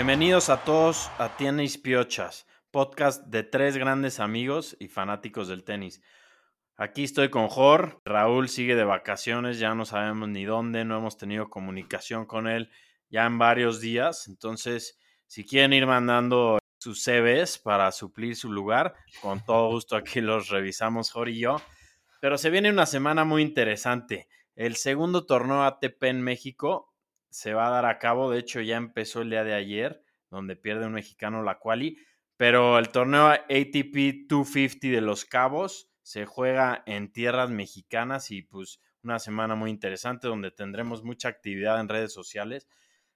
Bienvenidos 0.00 0.48
a 0.48 0.64
todos 0.64 1.10
a 1.18 1.36
Tenis 1.36 1.76
Piochas, 1.76 2.46
podcast 2.70 3.26
de 3.26 3.42
tres 3.42 3.76
grandes 3.76 4.18
amigos 4.18 4.74
y 4.80 4.88
fanáticos 4.88 5.46
del 5.46 5.62
tenis. 5.62 6.00
Aquí 6.78 7.04
estoy 7.04 7.28
con 7.28 7.48
Jor, 7.48 8.00
Raúl 8.06 8.48
sigue 8.48 8.76
de 8.76 8.84
vacaciones, 8.84 9.58
ya 9.58 9.74
no 9.74 9.84
sabemos 9.84 10.30
ni 10.30 10.46
dónde, 10.46 10.86
no 10.86 10.96
hemos 10.96 11.18
tenido 11.18 11.50
comunicación 11.50 12.24
con 12.24 12.48
él 12.48 12.70
ya 13.10 13.26
en 13.26 13.36
varios 13.36 13.82
días, 13.82 14.26
entonces 14.26 14.98
si 15.26 15.44
quieren 15.44 15.74
ir 15.74 15.86
mandando 15.86 16.58
sus 16.78 17.04
CVs 17.04 17.58
para 17.58 17.92
suplir 17.92 18.36
su 18.36 18.50
lugar, 18.50 18.94
con 19.20 19.44
todo 19.44 19.68
gusto 19.68 19.96
aquí 19.96 20.22
los 20.22 20.48
revisamos 20.48 21.10
Jor 21.10 21.28
y 21.28 21.40
yo. 21.40 21.60
Pero 22.22 22.38
se 22.38 22.48
viene 22.48 22.70
una 22.70 22.86
semana 22.86 23.26
muy 23.26 23.42
interesante. 23.42 24.28
El 24.56 24.76
segundo 24.76 25.26
torneo 25.26 25.62
ATP 25.62 26.04
en 26.04 26.22
México 26.22 26.89
se 27.30 27.54
va 27.54 27.68
a 27.68 27.70
dar 27.70 27.86
a 27.86 27.98
cabo. 27.98 28.30
De 28.30 28.38
hecho, 28.38 28.60
ya 28.60 28.76
empezó 28.76 29.22
el 29.22 29.30
día 29.30 29.44
de 29.44 29.54
ayer, 29.54 30.04
donde 30.30 30.56
pierde 30.56 30.86
un 30.86 30.92
mexicano 30.92 31.42
la 31.42 31.58
quali. 31.58 31.98
Pero 32.36 32.78
el 32.78 32.88
torneo 32.88 33.28
ATP 33.28 34.26
250 34.26 34.88
de 34.88 35.00
Los 35.00 35.24
Cabos 35.24 35.90
se 36.02 36.26
juega 36.26 36.82
en 36.86 37.12
tierras 37.12 37.50
mexicanas 37.50 38.30
y 38.30 38.42
pues 38.42 38.80
una 39.02 39.18
semana 39.18 39.54
muy 39.54 39.70
interesante 39.70 40.28
donde 40.28 40.50
tendremos 40.50 41.04
mucha 41.04 41.28
actividad 41.28 41.80
en 41.80 41.88
redes 41.88 42.12
sociales. 42.12 42.68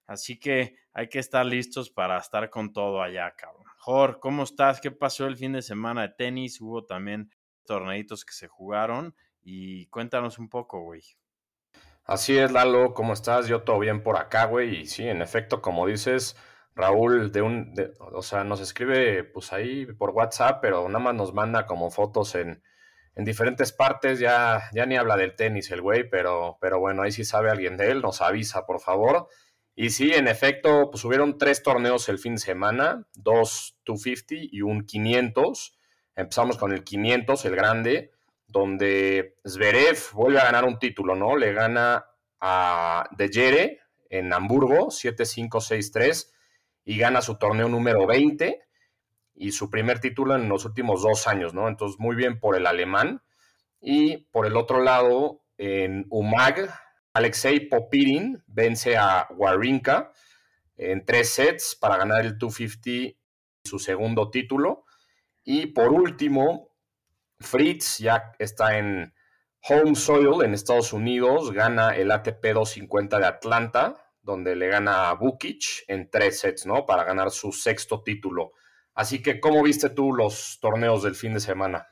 Así 0.06 0.38
que 0.38 0.76
hay 0.92 1.08
que 1.08 1.18
estar 1.18 1.44
listos 1.46 1.90
para 1.90 2.18
estar 2.18 2.50
con 2.50 2.72
todo 2.72 3.02
allá, 3.02 3.34
cabrón. 3.36 3.64
Jor, 3.78 4.20
¿cómo 4.20 4.44
estás? 4.44 4.80
¿Qué 4.80 4.90
pasó 4.90 5.26
el 5.26 5.36
fin 5.36 5.52
de 5.52 5.62
semana 5.62 6.02
de 6.02 6.08
tenis? 6.10 6.60
Hubo 6.60 6.84
también 6.84 7.30
torneitos 7.64 8.24
que 8.24 8.32
se 8.32 8.48
jugaron 8.48 9.14
y 9.42 9.86
cuéntanos 9.86 10.38
un 10.38 10.48
poco, 10.48 10.80
güey. 10.80 11.02
Así 12.06 12.36
es, 12.36 12.52
Lalo, 12.52 12.92
¿cómo 12.92 13.14
estás? 13.14 13.48
Yo 13.48 13.62
todo 13.62 13.78
bien 13.78 14.02
por 14.02 14.18
acá, 14.18 14.44
güey. 14.44 14.80
Y 14.82 14.86
sí, 14.86 15.08
en 15.08 15.22
efecto, 15.22 15.62
como 15.62 15.86
dices, 15.86 16.36
Raúl, 16.74 17.32
de 17.32 17.40
un, 17.40 17.74
o 18.12 18.20
sea, 18.22 18.44
nos 18.44 18.60
escribe 18.60 19.24
pues 19.24 19.52
ahí 19.54 19.86
por 19.86 20.10
WhatsApp, 20.10 20.58
pero 20.60 20.86
nada 20.88 20.98
más 20.98 21.14
nos 21.14 21.32
manda 21.32 21.64
como 21.66 21.90
fotos 21.90 22.34
en, 22.34 22.62
en 23.14 23.24
diferentes 23.24 23.72
partes. 23.72 24.18
Ya, 24.18 24.64
ya 24.74 24.84
ni 24.84 24.96
habla 24.96 25.16
del 25.16 25.34
tenis 25.34 25.70
el 25.70 25.80
güey, 25.80 26.08
pero, 26.10 26.58
pero 26.60 26.78
bueno, 26.78 27.02
ahí 27.02 27.12
sí 27.12 27.24
sabe 27.24 27.50
alguien 27.50 27.78
de 27.78 27.90
él, 27.90 28.02
nos 28.02 28.20
avisa, 28.20 28.66
por 28.66 28.80
favor. 28.80 29.28
Y 29.74 29.90
sí, 29.90 30.12
en 30.12 30.28
efecto, 30.28 30.90
pues 30.90 31.04
hubieron 31.06 31.38
tres 31.38 31.62
torneos 31.62 32.08
el 32.10 32.18
fin 32.18 32.34
de 32.34 32.40
semana, 32.42 33.06
dos 33.14 33.78
250 33.86 34.48
y 34.52 34.60
un 34.60 34.84
500. 34.84 35.78
Empezamos 36.16 36.58
con 36.58 36.72
el 36.72 36.84
500, 36.84 37.44
el 37.46 37.56
grande 37.56 38.13
donde 38.46 39.36
Zverev 39.46 39.98
vuelve 40.12 40.40
a 40.40 40.44
ganar 40.44 40.64
un 40.64 40.78
título, 40.78 41.14
¿no? 41.14 41.36
Le 41.36 41.52
gana 41.52 42.06
a 42.40 43.08
De 43.16 43.28
Jere 43.28 43.80
en 44.08 44.32
Hamburgo, 44.32 44.88
7-5-6-3, 44.88 46.30
y 46.84 46.98
gana 46.98 47.22
su 47.22 47.36
torneo 47.38 47.68
número 47.68 48.06
20 48.06 48.60
y 49.34 49.52
su 49.52 49.70
primer 49.70 50.00
título 50.00 50.36
en 50.36 50.48
los 50.48 50.64
últimos 50.64 51.02
dos 51.02 51.26
años, 51.26 51.54
¿no? 51.54 51.68
Entonces, 51.68 51.98
muy 51.98 52.14
bien 52.14 52.38
por 52.38 52.56
el 52.56 52.66
alemán. 52.66 53.22
Y 53.80 54.28
por 54.32 54.46
el 54.46 54.56
otro 54.56 54.82
lado, 54.82 55.42
en 55.58 56.06
Umag, 56.10 56.70
Alexei 57.12 57.68
Popirin 57.68 58.42
vence 58.46 58.96
a 58.96 59.28
Warinka 59.30 60.12
en 60.76 61.04
tres 61.04 61.30
sets 61.30 61.76
para 61.76 61.96
ganar 61.96 62.24
el 62.24 62.38
250 62.38 63.18
su 63.64 63.78
segundo 63.78 64.30
título. 64.30 64.84
Y 65.42 65.66
por 65.66 65.92
último, 65.92 66.73
Fritz 67.44 67.98
ya 67.98 68.32
está 68.38 68.78
en 68.78 69.14
home 69.68 69.94
soil 69.94 70.44
en 70.44 70.54
Estados 70.54 70.92
Unidos, 70.92 71.52
gana 71.52 71.96
el 71.96 72.10
ATP 72.10 72.52
250 72.52 73.18
de 73.18 73.26
Atlanta, 73.26 74.12
donde 74.20 74.56
le 74.56 74.68
gana 74.68 75.08
a 75.08 75.14
Bukic 75.14 75.84
en 75.88 76.10
tres 76.10 76.40
sets, 76.40 76.66
¿no? 76.66 76.84
Para 76.86 77.04
ganar 77.04 77.30
su 77.30 77.52
sexto 77.52 78.02
título. 78.02 78.52
Así 78.94 79.22
que, 79.22 79.40
¿cómo 79.40 79.62
viste 79.62 79.90
tú 79.90 80.12
los 80.12 80.58
torneos 80.60 81.02
del 81.02 81.14
fin 81.14 81.34
de 81.34 81.40
semana? 81.40 81.88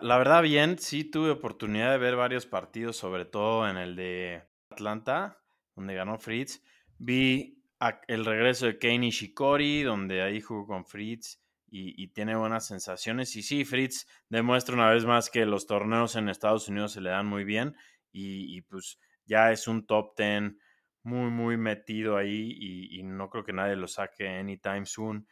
La 0.00 0.18
verdad, 0.18 0.42
bien, 0.42 0.78
sí 0.78 1.04
tuve 1.04 1.30
oportunidad 1.30 1.92
de 1.92 1.98
ver 1.98 2.16
varios 2.16 2.46
partidos, 2.46 2.96
sobre 2.96 3.24
todo 3.24 3.68
en 3.68 3.76
el 3.76 3.96
de 3.96 4.42
Atlanta, 4.70 5.38
donde 5.76 5.94
ganó 5.94 6.18
Fritz. 6.18 6.62
Vi 6.98 7.62
el 8.08 8.24
regreso 8.24 8.66
de 8.66 8.78
Kane 8.78 9.10
Shikori, 9.10 9.82
donde 9.82 10.22
ahí 10.22 10.40
jugó 10.40 10.66
con 10.66 10.84
Fritz 10.84 11.38
y, 11.70 12.08
tiene 12.08 12.36
buenas 12.36 12.66
sensaciones. 12.66 13.34
Y 13.36 13.42
sí, 13.42 13.64
Fritz 13.64 14.06
demuestra 14.28 14.74
una 14.74 14.90
vez 14.90 15.04
más 15.04 15.30
que 15.30 15.46
los 15.46 15.66
torneos 15.66 16.16
en 16.16 16.28
Estados 16.28 16.68
Unidos 16.68 16.92
se 16.92 17.00
le 17.00 17.10
dan 17.10 17.26
muy 17.26 17.44
bien 17.44 17.76
y, 18.12 18.60
pues 18.62 18.98
ya 19.24 19.52
es 19.52 19.68
un 19.68 19.86
top 19.86 20.16
10 20.16 20.54
muy, 21.02 21.30
muy 21.30 21.56
metido 21.56 22.16
ahí 22.16 22.56
y, 22.90 23.02
no 23.02 23.30
creo 23.30 23.44
que 23.44 23.52
nadie 23.52 23.76
lo 23.76 23.88
saque 23.88 24.28
anytime 24.28 24.86
soon. 24.86 25.26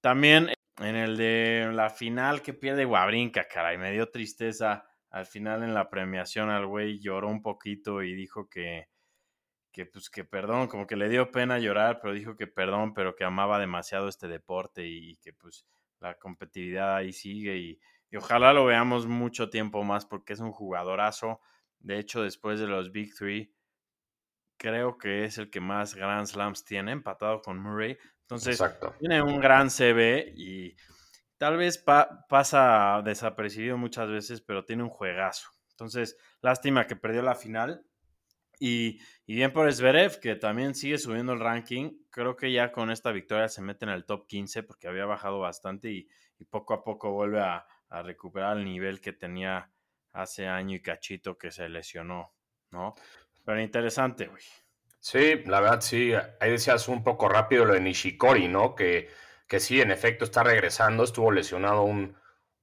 También 0.00 0.50
en 0.78 0.96
el 0.96 1.16
de 1.16 1.70
la 1.72 1.90
final 1.90 2.42
que 2.42 2.54
pierde 2.54 2.84
Guabrinca, 2.84 3.46
caray, 3.48 3.78
me 3.78 3.92
dio 3.92 4.10
tristeza. 4.10 4.86
Al 5.10 5.26
final 5.26 5.62
en 5.62 5.72
la 5.72 5.88
premiación 5.88 6.50
al 6.50 6.66
güey 6.66 6.98
lloró 7.00 7.28
un 7.28 7.42
poquito 7.42 8.02
y 8.02 8.14
dijo 8.14 8.48
que, 8.48 8.88
que 9.76 9.84
pues 9.84 10.08
que 10.08 10.24
perdón, 10.24 10.68
como 10.68 10.86
que 10.86 10.96
le 10.96 11.10
dio 11.10 11.30
pena 11.30 11.58
llorar, 11.58 12.00
pero 12.00 12.14
dijo 12.14 12.34
que 12.34 12.46
perdón, 12.46 12.94
pero 12.94 13.14
que 13.14 13.24
amaba 13.24 13.58
demasiado 13.58 14.08
este 14.08 14.26
deporte 14.26 14.86
y 14.86 15.16
que 15.18 15.34
pues 15.34 15.66
la 16.00 16.14
competitividad 16.14 16.96
ahí 16.96 17.12
sigue 17.12 17.58
y, 17.58 17.80
ojalá 18.16 18.54
lo 18.54 18.64
veamos 18.64 19.06
mucho 19.06 19.50
tiempo 19.50 19.84
más 19.84 20.06
porque 20.06 20.32
es 20.32 20.40
un 20.40 20.50
jugadorazo. 20.50 21.42
De 21.78 21.98
hecho, 21.98 22.22
después 22.22 22.58
de 22.58 22.66
los 22.66 22.90
Big 22.90 23.14
Three, 23.14 23.54
creo 24.56 24.96
que 24.96 25.24
es 25.24 25.36
el 25.36 25.50
que 25.50 25.60
más 25.60 25.94
Grand 25.94 26.26
Slams 26.26 26.64
tiene, 26.64 26.92
empatado 26.92 27.42
con 27.42 27.58
Murray. 27.58 27.98
Entonces, 28.22 28.58
tiene 28.98 29.20
un 29.20 29.38
gran 29.40 29.68
CV 29.68 30.32
y 30.34 30.74
tal 31.36 31.58
vez 31.58 31.76
pasa 31.76 33.02
desapercibido 33.04 33.76
muchas 33.76 34.08
veces, 34.08 34.40
pero 34.40 34.64
tiene 34.64 34.84
un 34.84 34.88
juegazo. 34.88 35.50
Entonces, 35.72 36.16
lástima 36.40 36.86
que 36.86 36.96
perdió 36.96 37.20
la 37.20 37.34
final, 37.34 37.84
y, 38.58 39.00
bien 39.26 39.52
por 39.52 39.72
Zverev, 39.72 40.20
que 40.20 40.34
también 40.34 40.74
sigue 40.74 40.98
subiendo 40.98 41.32
el 41.32 41.40
ranking. 41.40 41.98
Creo 42.10 42.36
que 42.36 42.52
ya 42.52 42.72
con 42.72 42.90
esta 42.90 43.12
victoria 43.12 43.48
se 43.48 43.62
mete 43.62 43.84
en 43.84 43.90
el 43.90 44.04
top 44.04 44.26
15 44.26 44.62
porque 44.62 44.88
había 44.88 45.04
bajado 45.04 45.38
bastante 45.40 45.90
y, 45.90 46.08
poco 46.50 46.74
a 46.74 46.84
poco 46.84 47.12
vuelve 47.12 47.40
a, 47.40 47.66
recuperar 48.02 48.58
el 48.58 48.64
nivel 48.64 49.00
que 49.00 49.12
tenía 49.12 49.70
hace 50.12 50.48
año 50.48 50.74
y 50.76 50.82
cachito 50.82 51.38
que 51.38 51.50
se 51.52 51.68
lesionó, 51.68 52.34
¿no? 52.70 52.94
Pero 53.44 53.60
interesante, 53.60 54.26
güey. 54.26 54.42
Sí, 54.98 55.42
la 55.46 55.60
verdad 55.60 55.80
sí. 55.80 56.12
Ahí 56.40 56.50
decías 56.50 56.88
un 56.88 57.04
poco 57.04 57.28
rápido 57.28 57.64
lo 57.64 57.74
de 57.74 57.80
Nishikori, 57.80 58.48
¿no? 58.48 58.74
Que, 58.74 59.08
que 59.46 59.60
sí, 59.60 59.80
en 59.80 59.92
efecto 59.92 60.24
está 60.24 60.42
regresando. 60.42 61.04
Estuvo 61.04 61.30
lesionado 61.30 61.82
un, 61.84 62.16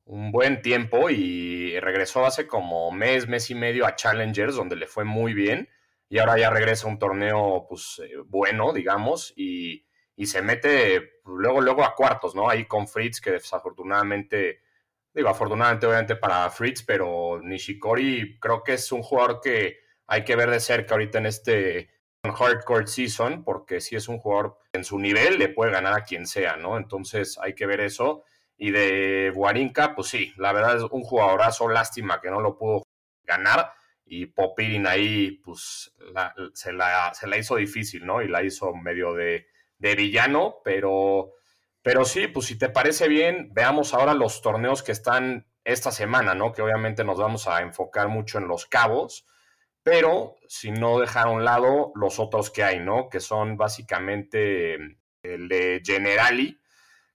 un 0.04 0.32
buen 0.32 0.62
tiempo 0.62 1.10
y 1.10 1.80
regresó 1.80 2.26
hace 2.26 2.46
como 2.46 2.92
mes, 2.92 3.30
mes 3.30 3.50
y 3.50 3.56
medio 3.56 3.86
a 3.86 3.96
Challengers, 3.96 4.56
donde 4.56 4.76
le 4.76 4.88
fue 4.88 5.06
muy 5.06 5.34
bien 5.34 5.70
y 6.14 6.20
ahora 6.20 6.38
ya 6.38 6.52
regresa 6.52 6.86
a 6.86 6.92
un 6.92 7.00
torneo 7.00 7.66
pues 7.68 8.00
eh, 8.06 8.18
bueno, 8.28 8.72
digamos, 8.72 9.34
y, 9.36 9.84
se 10.26 10.44
mete 10.44 11.22
luego, 11.26 11.60
luego 11.60 11.84
a 11.84 11.96
cuartos, 11.96 12.36
¿no? 12.36 12.48
Ahí 12.48 12.66
con 12.66 12.88
Fritz, 12.88 13.20
que 13.20 13.32
desafortunadamente, 13.32 14.62
digo, 15.12 15.30
afortunadamente 15.30 15.88
obviamente 15.88 16.16
para 16.16 16.48
Fritz, 16.52 16.84
pero 16.84 17.42
Nishikori 17.42 18.38
creo 18.40 18.62
que 18.62 18.74
es 18.74 18.92
un 18.92 19.02
jugador 19.02 19.42
que 19.42 19.80
hay 20.06 20.24
que 20.24 20.36
ver 20.36 20.52
de 20.52 20.60
cerca 20.60 20.94
ahorita 20.94 21.18
en 21.18 21.26
este 21.26 21.90
hardcore 22.24 22.86
season, 22.86 23.44
porque 23.44 23.82
si 23.82 23.96
es 23.96 24.08
un 24.08 24.20
jugador 24.20 24.60
en 24.72 24.84
su 24.84 25.00
nivel, 25.00 25.40
le 25.40 25.50
puede 25.50 25.72
ganar 25.72 25.96
a 25.96 26.04
quien 26.04 26.28
sea, 26.28 26.58
¿no? 26.58 26.78
Entonces 26.78 27.40
hay 27.42 27.56
que 27.56 27.66
ver 27.66 27.82
eso. 27.82 28.24
Y 28.56 28.70
de 28.70 29.32
Guarinka, 29.34 29.96
pues 29.96 30.10
sí, 30.10 30.32
la 30.38 30.54
verdad 30.54 30.78
es 30.78 30.84
un 30.84 31.02
jugadorazo, 31.02 31.70
lástima 31.70 32.22
que 32.22 32.30
no 32.30 32.40
lo 32.40 32.56
pudo 32.56 32.84
ganar 33.24 33.74
y 34.06 34.28
Popirin 34.28 34.88
ahí, 34.88 35.32
pues 35.44 35.94
se, 36.54 36.74
la, 36.74 37.14
se, 37.14 37.28
la, 37.28 37.38
hizo 37.38 37.56
difícil, 37.56 38.06
¿no? 38.06 38.22
Y 38.22 38.28
la 38.28 38.44
hizo 38.44 38.74
medio 38.74 39.14
de, 39.14 39.48
de, 39.78 39.96
villano, 39.96 40.58
pero, 40.64 41.32
pero 41.82 42.06
sí, 42.06 42.28
pues 42.28 42.48
si 42.48 42.58
te 42.58 42.70
parece 42.70 43.08
bien, 43.08 43.50
veamos 43.54 43.94
ahora 43.94 44.14
los 44.14 44.42
torneos 44.42 44.84
que 44.84 44.92
están 44.92 45.48
esta 45.64 45.92
semana, 45.92 46.36
¿no? 46.36 46.52
Que 46.52 46.62
obviamente 46.62 47.04
nos 47.04 47.18
vamos 47.18 47.48
a 47.48 47.62
enfocar 47.62 48.10
mucho 48.10 48.38
en 48.38 48.48
los 48.48 48.66
cabos, 48.66 49.26
pero 49.82 50.36
si 50.48 50.72
no 50.72 51.00
dejar 51.00 51.28
a 51.28 51.32
un 51.32 51.46
lado 51.46 51.92
los 51.96 52.20
otros 52.20 52.50
que 52.52 52.64
hay, 52.64 52.80
¿no? 52.80 53.10
Que 53.10 53.20
son 53.20 53.58
básicamente 53.58 54.76
el 55.24 55.48
de 55.48 55.82
Generali, 55.84 56.60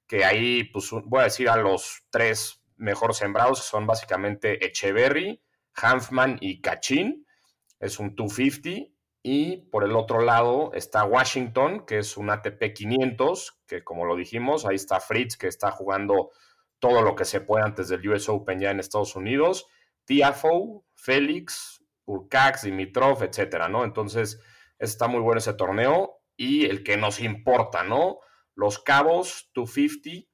que 0.07 0.25
ahí, 0.25 0.65
pues 0.65 0.91
voy 1.05 1.21
a 1.21 1.25
decir 1.25 1.49
a 1.51 1.57
los 1.57 2.05
tres 2.11 2.63
mejor 2.77 3.15
sembrados, 3.15 3.61
que 3.61 3.67
son 3.67 3.87
básicamente 3.87 4.65
Echeverry, 4.65 5.43
Hanfman 5.81 6.39
y 6.41 6.61
Cachín, 6.61 7.27
es 7.81 7.99
un 7.99 8.15
250. 8.15 8.93
Y 9.23 9.69
por 9.71 9.85
el 9.85 9.97
otro 9.97 10.21
lado 10.21 10.71
está 10.75 11.05
Washington, 11.05 11.85
que 11.85 11.99
es 11.99 12.17
un 12.17 12.31
ATP 12.31 12.73
500, 12.73 13.61
que 13.67 13.83
como 13.83 14.05
lo 14.05 14.17
dijimos, 14.17 14.65
ahí 14.65 14.77
está 14.77 15.01
Fritz, 15.01 15.37
que 15.37 15.49
está 15.49 15.71
jugando 15.71 16.31
todo 16.79 17.03
lo 17.03 17.15
que 17.17 17.25
se 17.25 17.41
puede 17.41 17.65
antes 17.65 17.89
del 17.89 18.09
US 18.09 18.29
Open 18.29 18.61
ya 18.61 18.71
en 18.71 18.81
Estados 18.81 19.17
Unidos, 19.17 19.67
Tiafoe, 20.05 20.83
Félix, 20.95 21.85
Urcax, 22.07 22.63
Dimitrov, 22.63 23.23
etcétera, 23.23 23.69
¿no? 23.69 23.85
Entonces, 23.85 24.41
está 24.79 25.09
muy 25.09 25.21
bueno 25.21 25.39
ese 25.39 25.55
torneo. 25.55 26.21
Y 26.37 26.67
el 26.67 26.85
que 26.85 26.97
nos 26.97 27.21
importa, 27.21 27.83
¿no? 27.83 28.21
Los 28.55 28.79
Cabos, 28.79 29.51
250. 29.55 30.28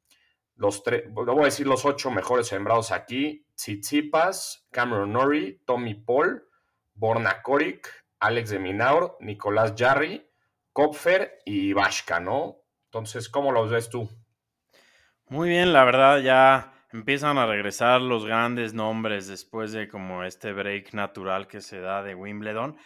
Los 0.56 0.82
tres, 0.82 1.04
voy 1.10 1.42
a 1.42 1.44
decir 1.44 1.66
los 1.66 1.84
ocho 1.84 2.10
mejores 2.10 2.46
sembrados 2.46 2.92
aquí. 2.92 3.46
Tsitsipas, 3.54 4.66
Cameron 4.70 5.12
Norrie, 5.12 5.60
Tommy 5.64 5.94
Paul, 5.94 6.48
Borna 6.94 7.42
Korik, 7.42 7.88
Alex 8.20 8.50
de 8.50 8.58
Minaur, 8.58 9.16
Nicolás 9.20 9.74
Jarry, 9.76 10.28
Kopfer 10.72 11.38
y 11.44 11.72
Vashka, 11.72 12.20
¿no? 12.20 12.58
Entonces, 12.86 13.28
¿cómo 13.28 13.52
los 13.52 13.70
ves 13.70 13.88
tú? 13.90 14.08
Muy 15.26 15.48
bien, 15.48 15.72
la 15.72 15.84
verdad 15.84 16.18
ya 16.18 16.74
empiezan 16.92 17.38
a 17.38 17.46
regresar 17.46 18.00
los 18.00 18.24
grandes 18.24 18.72
nombres 18.72 19.26
después 19.26 19.72
de 19.72 19.88
como 19.88 20.22
este 20.22 20.52
break 20.52 20.94
natural 20.94 21.48
que 21.48 21.60
se 21.60 21.80
da 21.80 22.02
de 22.02 22.14
Wimbledon. 22.14 22.76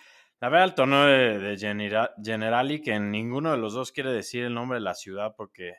La 0.40 0.48
verdad, 0.48 0.68
el 0.68 0.74
torneo 0.74 1.04
de, 1.04 1.56
Generali, 2.22 2.80
que 2.80 2.98
ninguno 2.98 3.50
de 3.50 3.58
los 3.58 3.74
dos 3.74 3.92
quiere 3.92 4.12
decir 4.12 4.44
el 4.44 4.54
nombre 4.54 4.78
de 4.78 4.84
la 4.84 4.94
ciudad 4.94 5.34
porque 5.36 5.74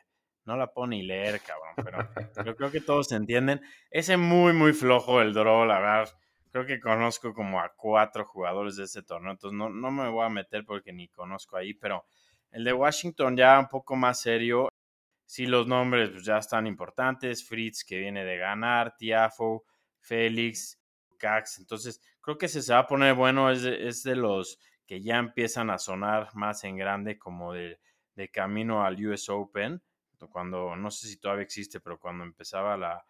no 0.50 0.56
la 0.56 0.72
puedo 0.72 0.88
ni 0.88 1.02
leer, 1.02 1.40
cabrón, 1.40 1.74
pero 1.76 1.98
yo 2.44 2.56
creo 2.56 2.72
que 2.72 2.80
todos 2.80 3.12
entienden. 3.12 3.60
Ese 3.90 4.16
muy, 4.16 4.52
muy 4.52 4.72
flojo 4.72 5.20
el 5.20 5.32
draw, 5.32 5.64
la 5.64 5.78
verdad. 5.78 6.08
Creo 6.50 6.66
que 6.66 6.80
conozco 6.80 7.32
como 7.32 7.60
a 7.60 7.72
cuatro 7.76 8.24
jugadores 8.24 8.74
de 8.74 8.84
ese 8.84 9.04
torneo, 9.04 9.30
entonces 9.30 9.56
no, 9.56 9.70
no 9.70 9.92
me 9.92 10.08
voy 10.08 10.26
a 10.26 10.28
meter 10.28 10.64
porque 10.64 10.92
ni 10.92 11.06
conozco 11.08 11.56
ahí, 11.56 11.74
pero 11.74 12.04
el 12.50 12.64
de 12.64 12.72
Washington 12.72 13.36
ya 13.36 13.60
un 13.60 13.68
poco 13.68 13.94
más 13.94 14.20
serio. 14.20 14.68
Sí, 15.24 15.46
los 15.46 15.68
nombres 15.68 16.10
pues, 16.10 16.24
ya 16.24 16.38
están 16.38 16.66
importantes. 16.66 17.46
Fritz, 17.46 17.84
que 17.84 17.98
viene 17.98 18.24
de 18.24 18.36
ganar, 18.36 18.96
Tiafo, 18.96 19.64
Félix, 20.00 20.80
Cax. 21.16 21.60
Entonces, 21.60 22.00
creo 22.20 22.36
que 22.36 22.48
se, 22.48 22.60
se 22.60 22.72
va 22.72 22.80
a 22.80 22.86
poner 22.88 23.14
bueno. 23.14 23.50
Es 23.52 23.62
de, 23.62 23.86
es 23.86 24.02
de, 24.02 24.16
los 24.16 24.58
que 24.84 25.00
ya 25.00 25.18
empiezan 25.18 25.70
a 25.70 25.78
sonar 25.78 26.34
más 26.34 26.64
en 26.64 26.76
grande, 26.76 27.16
como 27.16 27.52
de, 27.52 27.78
de 28.16 28.28
camino 28.28 28.84
al 28.84 29.06
US 29.06 29.28
Open. 29.28 29.80
Cuando, 30.28 30.76
no 30.76 30.90
sé 30.90 31.08
si 31.08 31.16
todavía 31.18 31.44
existe, 31.44 31.80
pero 31.80 31.98
cuando 31.98 32.24
empezaba 32.24 32.76
la, 32.76 33.04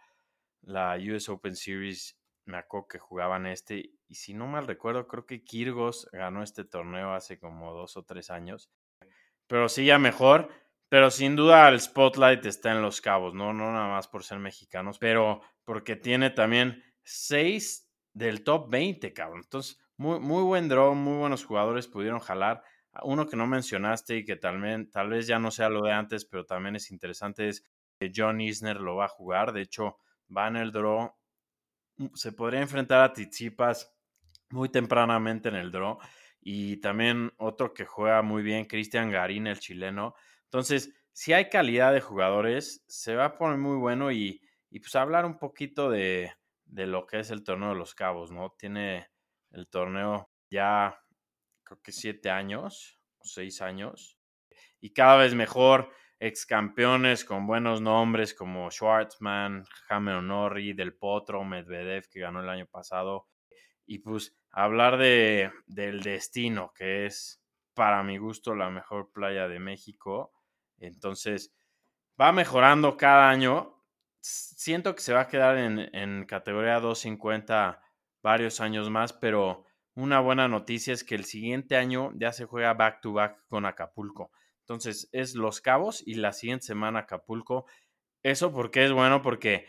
la 0.62 0.98
US 0.98 1.28
Open 1.28 1.56
Series, 1.56 2.18
me 2.44 2.58
acuerdo 2.58 2.88
que 2.88 2.98
jugaban 2.98 3.46
este. 3.46 3.90
Y 4.08 4.14
si 4.14 4.34
no 4.34 4.46
mal 4.46 4.66
recuerdo, 4.66 5.06
creo 5.08 5.26
que 5.26 5.44
Kirgos 5.44 6.08
ganó 6.12 6.42
este 6.42 6.64
torneo 6.64 7.12
hace 7.14 7.38
como 7.38 7.72
dos 7.72 7.96
o 7.96 8.04
tres 8.04 8.30
años. 8.30 8.70
Pero 9.46 9.68
sí, 9.68 9.84
ya 9.84 9.98
mejor. 9.98 10.48
Pero 10.88 11.10
sin 11.10 11.36
duda 11.36 11.68
el 11.68 11.80
spotlight 11.80 12.44
está 12.46 12.72
en 12.72 12.82
los 12.82 13.00
cabos, 13.00 13.32
¿no? 13.32 13.52
No 13.52 13.72
nada 13.72 13.88
más 13.88 14.08
por 14.08 14.24
ser 14.24 14.40
mexicanos, 14.40 14.98
pero 14.98 15.40
porque 15.64 15.94
tiene 15.94 16.30
también 16.30 16.82
seis 17.04 17.88
del 18.12 18.42
top 18.42 18.68
20, 18.70 19.12
cabrón. 19.12 19.42
Entonces, 19.44 19.78
muy, 19.96 20.18
muy 20.18 20.42
buen 20.42 20.68
draw, 20.68 20.94
muy 20.96 21.18
buenos 21.18 21.44
jugadores 21.44 21.86
pudieron 21.86 22.18
jalar. 22.18 22.64
Uno 23.02 23.26
que 23.26 23.36
no 23.36 23.46
mencionaste 23.46 24.16
y 24.16 24.24
que 24.24 24.36
tal 24.36 24.60
vez 24.60 25.26
ya 25.26 25.38
no 25.38 25.50
sea 25.50 25.68
lo 25.68 25.82
de 25.82 25.92
antes, 25.92 26.24
pero 26.24 26.44
también 26.44 26.76
es 26.76 26.90
interesante 26.90 27.48
es 27.48 27.64
que 27.98 28.12
John 28.14 28.40
Isner 28.40 28.80
lo 28.80 28.96
va 28.96 29.04
a 29.06 29.08
jugar. 29.08 29.52
De 29.52 29.62
hecho, 29.62 29.98
va 30.34 30.48
en 30.48 30.56
el 30.56 30.72
draw. 30.72 31.12
Mm, 31.98 32.08
se 32.14 32.32
podría 32.32 32.60
enfrentar 32.60 33.02
a 33.02 33.12
Tizipas 33.12 33.94
muy 34.50 34.68
tempranamente 34.70 35.48
en 35.48 35.56
el 35.56 35.70
draw. 35.70 35.98
Y 36.40 36.78
también 36.78 37.32
otro 37.38 37.74
que 37.74 37.84
juega 37.84 38.22
muy 38.22 38.42
bien, 38.42 38.64
Cristian 38.66 39.10
Garín, 39.10 39.46
el 39.46 39.60
chileno. 39.60 40.14
Entonces, 40.44 40.92
si 41.12 41.32
hay 41.32 41.48
calidad 41.50 41.92
de 41.92 42.00
jugadores, 42.00 42.84
se 42.88 43.14
va 43.14 43.26
a 43.26 43.38
poner 43.38 43.58
muy 43.58 43.76
bueno 43.76 44.10
y, 44.10 44.40
y 44.70 44.80
pues 44.80 44.94
hablar 44.96 45.26
un 45.26 45.38
poquito 45.38 45.90
de, 45.90 46.32
de 46.64 46.86
lo 46.86 47.06
que 47.06 47.20
es 47.20 47.30
el 47.30 47.44
torneo 47.44 47.70
de 47.70 47.74
los 47.76 47.94
cabos, 47.94 48.30
¿no? 48.32 48.54
Tiene 48.58 49.10
el 49.50 49.68
torneo 49.68 50.30
ya 50.50 50.98
creo 51.70 51.82
que 51.82 51.92
siete 51.92 52.30
años 52.30 52.98
o 53.18 53.24
seis 53.24 53.62
años 53.62 54.18
y 54.80 54.92
cada 54.92 55.16
vez 55.16 55.34
mejor 55.34 55.92
ex 56.18 56.44
campeones 56.44 57.24
con 57.24 57.46
buenos 57.46 57.80
nombres 57.80 58.34
como 58.34 58.70
Schwartzman, 58.72 59.64
Jaime 59.86 60.20
Norrie, 60.20 60.74
Del 60.74 60.94
Potro, 60.94 61.44
Medvedev 61.44 62.08
que 62.08 62.18
ganó 62.18 62.40
el 62.40 62.48
año 62.48 62.66
pasado 62.66 63.28
y 63.86 64.00
pues 64.00 64.36
hablar 64.50 64.98
de, 64.98 65.52
del 65.66 66.02
destino 66.02 66.72
que 66.74 67.06
es 67.06 67.40
para 67.72 68.02
mi 68.02 68.18
gusto 68.18 68.56
la 68.56 68.68
mejor 68.68 69.12
playa 69.12 69.46
de 69.46 69.60
México 69.60 70.32
entonces 70.78 71.54
va 72.20 72.32
mejorando 72.32 72.96
cada 72.96 73.30
año. 73.30 73.76
Siento 74.20 74.94
que 74.96 75.02
se 75.02 75.12
va 75.12 75.20
a 75.20 75.28
quedar 75.28 75.56
en, 75.56 75.78
en 75.94 76.26
categoría 76.26 76.80
250 76.80 77.80
varios 78.22 78.60
años 78.60 78.90
más, 78.90 79.12
pero 79.12 79.66
una 79.94 80.20
buena 80.20 80.48
noticia 80.48 80.94
es 80.94 81.04
que 81.04 81.14
el 81.14 81.24
siguiente 81.24 81.76
año 81.76 82.12
ya 82.14 82.32
se 82.32 82.44
juega 82.44 82.74
back 82.74 83.00
to 83.00 83.12
back 83.12 83.44
con 83.48 83.66
Acapulco. 83.66 84.30
Entonces 84.60 85.08
es 85.12 85.34
Los 85.34 85.60
Cabos 85.60 86.02
y 86.06 86.14
la 86.14 86.32
siguiente 86.32 86.66
semana 86.66 87.00
Acapulco. 87.00 87.66
Eso 88.22 88.52
porque 88.52 88.84
es 88.84 88.92
bueno 88.92 89.22
porque 89.22 89.66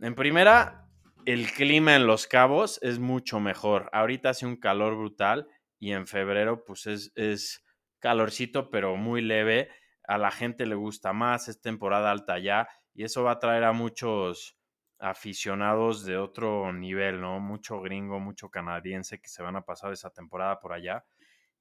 en 0.00 0.14
primera 0.14 0.88
el 1.26 1.50
clima 1.50 1.96
en 1.96 2.06
Los 2.06 2.26
Cabos 2.26 2.78
es 2.82 2.98
mucho 2.98 3.40
mejor. 3.40 3.90
Ahorita 3.92 4.30
hace 4.30 4.46
un 4.46 4.56
calor 4.56 4.96
brutal 4.96 5.48
y 5.78 5.92
en 5.92 6.06
febrero 6.06 6.64
pues 6.64 6.86
es, 6.86 7.12
es 7.16 7.64
calorcito 7.98 8.70
pero 8.70 8.96
muy 8.96 9.22
leve. 9.22 9.70
A 10.04 10.18
la 10.18 10.30
gente 10.30 10.66
le 10.66 10.74
gusta 10.74 11.12
más, 11.12 11.48
es 11.48 11.60
temporada 11.60 12.10
alta 12.10 12.38
ya 12.38 12.68
y 12.94 13.04
eso 13.04 13.22
va 13.22 13.32
a 13.32 13.38
traer 13.38 13.64
a 13.64 13.72
muchos 13.72 14.57
aficionados 14.98 16.04
de 16.04 16.16
otro 16.16 16.72
nivel, 16.72 17.20
¿no? 17.20 17.40
Mucho 17.40 17.80
gringo, 17.80 18.20
mucho 18.20 18.50
canadiense 18.50 19.20
que 19.20 19.28
se 19.28 19.42
van 19.42 19.56
a 19.56 19.64
pasar 19.64 19.92
esa 19.92 20.10
temporada 20.10 20.60
por 20.60 20.72
allá. 20.72 21.04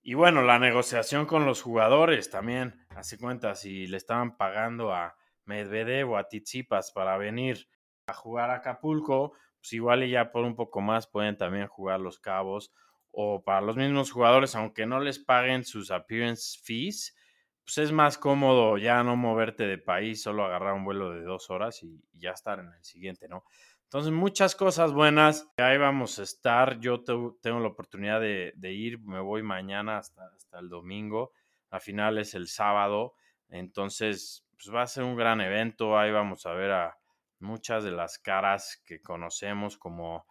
Y 0.02 0.14
bueno, 0.14 0.42
la 0.42 0.60
negociación 0.60 1.26
con 1.26 1.46
los 1.46 1.62
jugadores 1.62 2.30
también, 2.30 2.86
así 2.96 3.18
cuenta, 3.18 3.56
si 3.56 3.88
le 3.88 3.98
estaban 3.98 4.38
pagando 4.38 4.94
a 4.94 5.16
Medvedev 5.46 6.12
o 6.12 6.18
a 6.18 6.30
Tizipas 6.30 6.92
para 6.92 7.18
venir 7.18 7.68
a 8.08 8.14
jugar 8.14 8.50
a 8.50 8.56
Acapulco, 8.56 9.34
pues 9.60 9.74
igual 9.74 10.04
y 10.04 10.12
ya 10.12 10.32
por 10.32 10.46
un 10.46 10.56
poco 10.56 10.80
más 10.80 11.08
pueden 11.08 11.36
también 11.36 11.68
jugar 11.68 12.00
los 12.00 12.20
cabos 12.20 12.72
o 13.12 13.44
para 13.44 13.60
los 13.60 13.76
mismos 13.76 14.12
jugadores, 14.12 14.56
aunque 14.56 14.86
no 14.86 15.00
les 15.00 15.20
paguen 15.20 15.66
sus 15.66 15.92
appearance 15.92 16.60
fees, 16.64 17.17
pues 17.68 17.80
es 17.80 17.92
más 17.92 18.18
cómodo 18.18 18.78
ya 18.78 19.04
no 19.04 19.18
moverte 19.18 19.68
de 19.68 19.78
país, 19.78 20.22
solo 20.22 20.46
agarrar 20.46 20.74
un 20.74 20.86
vuelo 20.86 21.12
de 21.12 21.22
dos 21.22 21.50
horas 21.50 21.84
y, 21.84 22.02
ya 22.14 22.32
estar 22.32 22.60
en 22.60 22.68
el 22.68 22.84
siguiente, 22.84 23.28
¿no? 23.28 23.44
Entonces, 23.84 24.12
muchas 24.12 24.56
cosas 24.56 24.94
buenas. 24.94 25.48
Ahí 25.58 25.78
vamos 25.78 26.18
a 26.20 26.24
estar. 26.24 26.80
Yo 26.80 27.04
tengo 27.04 27.60
la 27.60 27.68
oportunidad 27.68 28.20
de, 28.20 28.72
ir. 28.74 29.00
Me 29.00 29.20
voy 29.20 29.44
mañana 29.44 29.98
hasta, 29.98 30.26
hasta 30.36 30.60
el 30.60 30.68
domingo. 30.68 31.32
La 31.70 31.80
final 31.80 32.18
es 32.18 32.34
el 32.34 32.48
sábado. 32.48 33.14
Entonces, 33.50 34.46
pues 34.58 34.74
va 34.74 34.82
a 34.82 34.88
ser 34.88 35.04
un 35.04 35.16
gran 35.16 35.42
evento. 35.42 35.98
Ahí 35.98 36.12
vamos 36.12 36.46
a 36.46 36.54
ver 36.54 36.72
a 36.72 36.98
muchas 37.40 37.84
de 37.84 37.92
las 37.92 38.18
caras 38.18 38.82
que 38.86 39.02
conocemos, 39.02 39.78
como 39.78 40.26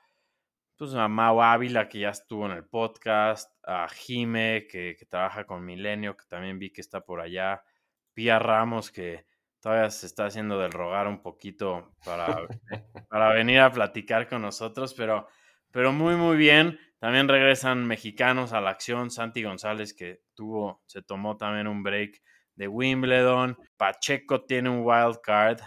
pues 0.76 0.94
a 0.94 1.08
Mau 1.08 1.40
Ávila, 1.42 1.88
que 1.88 2.00
ya 2.00 2.10
estuvo 2.10 2.46
en 2.46 2.52
el 2.52 2.64
podcast, 2.64 3.50
a 3.64 3.88
Jime, 3.88 4.66
que, 4.70 4.96
trabaja 5.08 5.44
con 5.44 5.64
Milenio, 5.64 6.16
que 6.16 6.26
también 6.28 6.58
vi 6.58 6.70
que 6.70 6.80
está 6.80 7.00
por 7.00 7.20
allá, 7.20 7.64
Pia 8.12 8.38
Ramos, 8.38 8.90
que 8.90 9.26
todavía 9.60 9.90
se 9.90 10.06
está 10.06 10.26
haciendo 10.26 10.58
del 10.58 10.72
rogar 10.72 11.08
un 11.08 11.22
poquito 11.22 11.94
para, 12.04 12.26
para 13.08 13.32
venir 13.32 13.60
a 13.60 13.72
platicar 13.72 14.28
con 14.28 14.42
nosotros, 14.42 14.92
pero, 14.94 15.28
pero 15.70 15.92
muy, 15.92 16.16
muy 16.16 16.36
bien. 16.36 16.78
También 16.98 17.28
regresan 17.28 17.86
mexicanos 17.86 18.52
a 18.52 18.60
la 18.60 18.70
acción, 18.70 19.10
Santi 19.10 19.42
González, 19.42 19.94
que 19.94 20.22
tuvo, 20.34 20.82
se 20.86 21.02
tomó 21.02 21.36
también 21.36 21.68
un 21.68 21.82
break 21.82 22.22
de 22.54 22.68
Wimbledon, 22.68 23.56
Pacheco 23.76 24.44
tiene 24.44 24.70
un 24.70 24.80
wild 24.82 25.20
card 25.22 25.60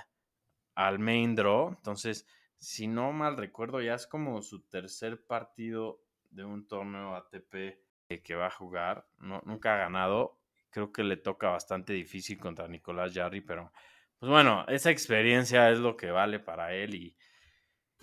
al 0.76 0.98
main 0.98 1.36
draw, 1.36 1.70
entonces 1.70 2.26
si 2.60 2.88
no 2.88 3.12
mal 3.14 3.38
recuerdo, 3.38 3.82
ya 3.82 3.96
es 3.96 4.06
como 4.06 4.42
su 4.42 4.62
tercer 4.68 5.26
partido 5.26 6.02
de 6.30 6.44
un 6.44 6.68
torneo 6.68 7.16
ATP 7.16 7.82
que 8.24 8.36
va 8.36 8.48
a 8.48 8.52
jugar. 8.52 9.08
No, 9.18 9.42
nunca 9.46 9.76
ha 9.76 9.78
ganado. 9.78 10.40
Creo 10.70 10.92
que 10.92 11.04
le 11.04 11.18
toca 11.18 11.50
bastante 11.50 11.94
difícil 11.94 12.38
contra 12.40 12.68
Nicolás 12.68 13.14
Jarry, 13.14 13.42
pero 13.42 13.72
pues 14.20 14.30
bueno, 14.30 14.66
esa 14.68 14.92
experiencia 14.92 15.72
es 15.72 15.80
lo 15.80 15.96
que 15.96 16.12
vale 16.12 16.40
para 16.40 16.74
él 16.74 16.94
y, 16.96 17.18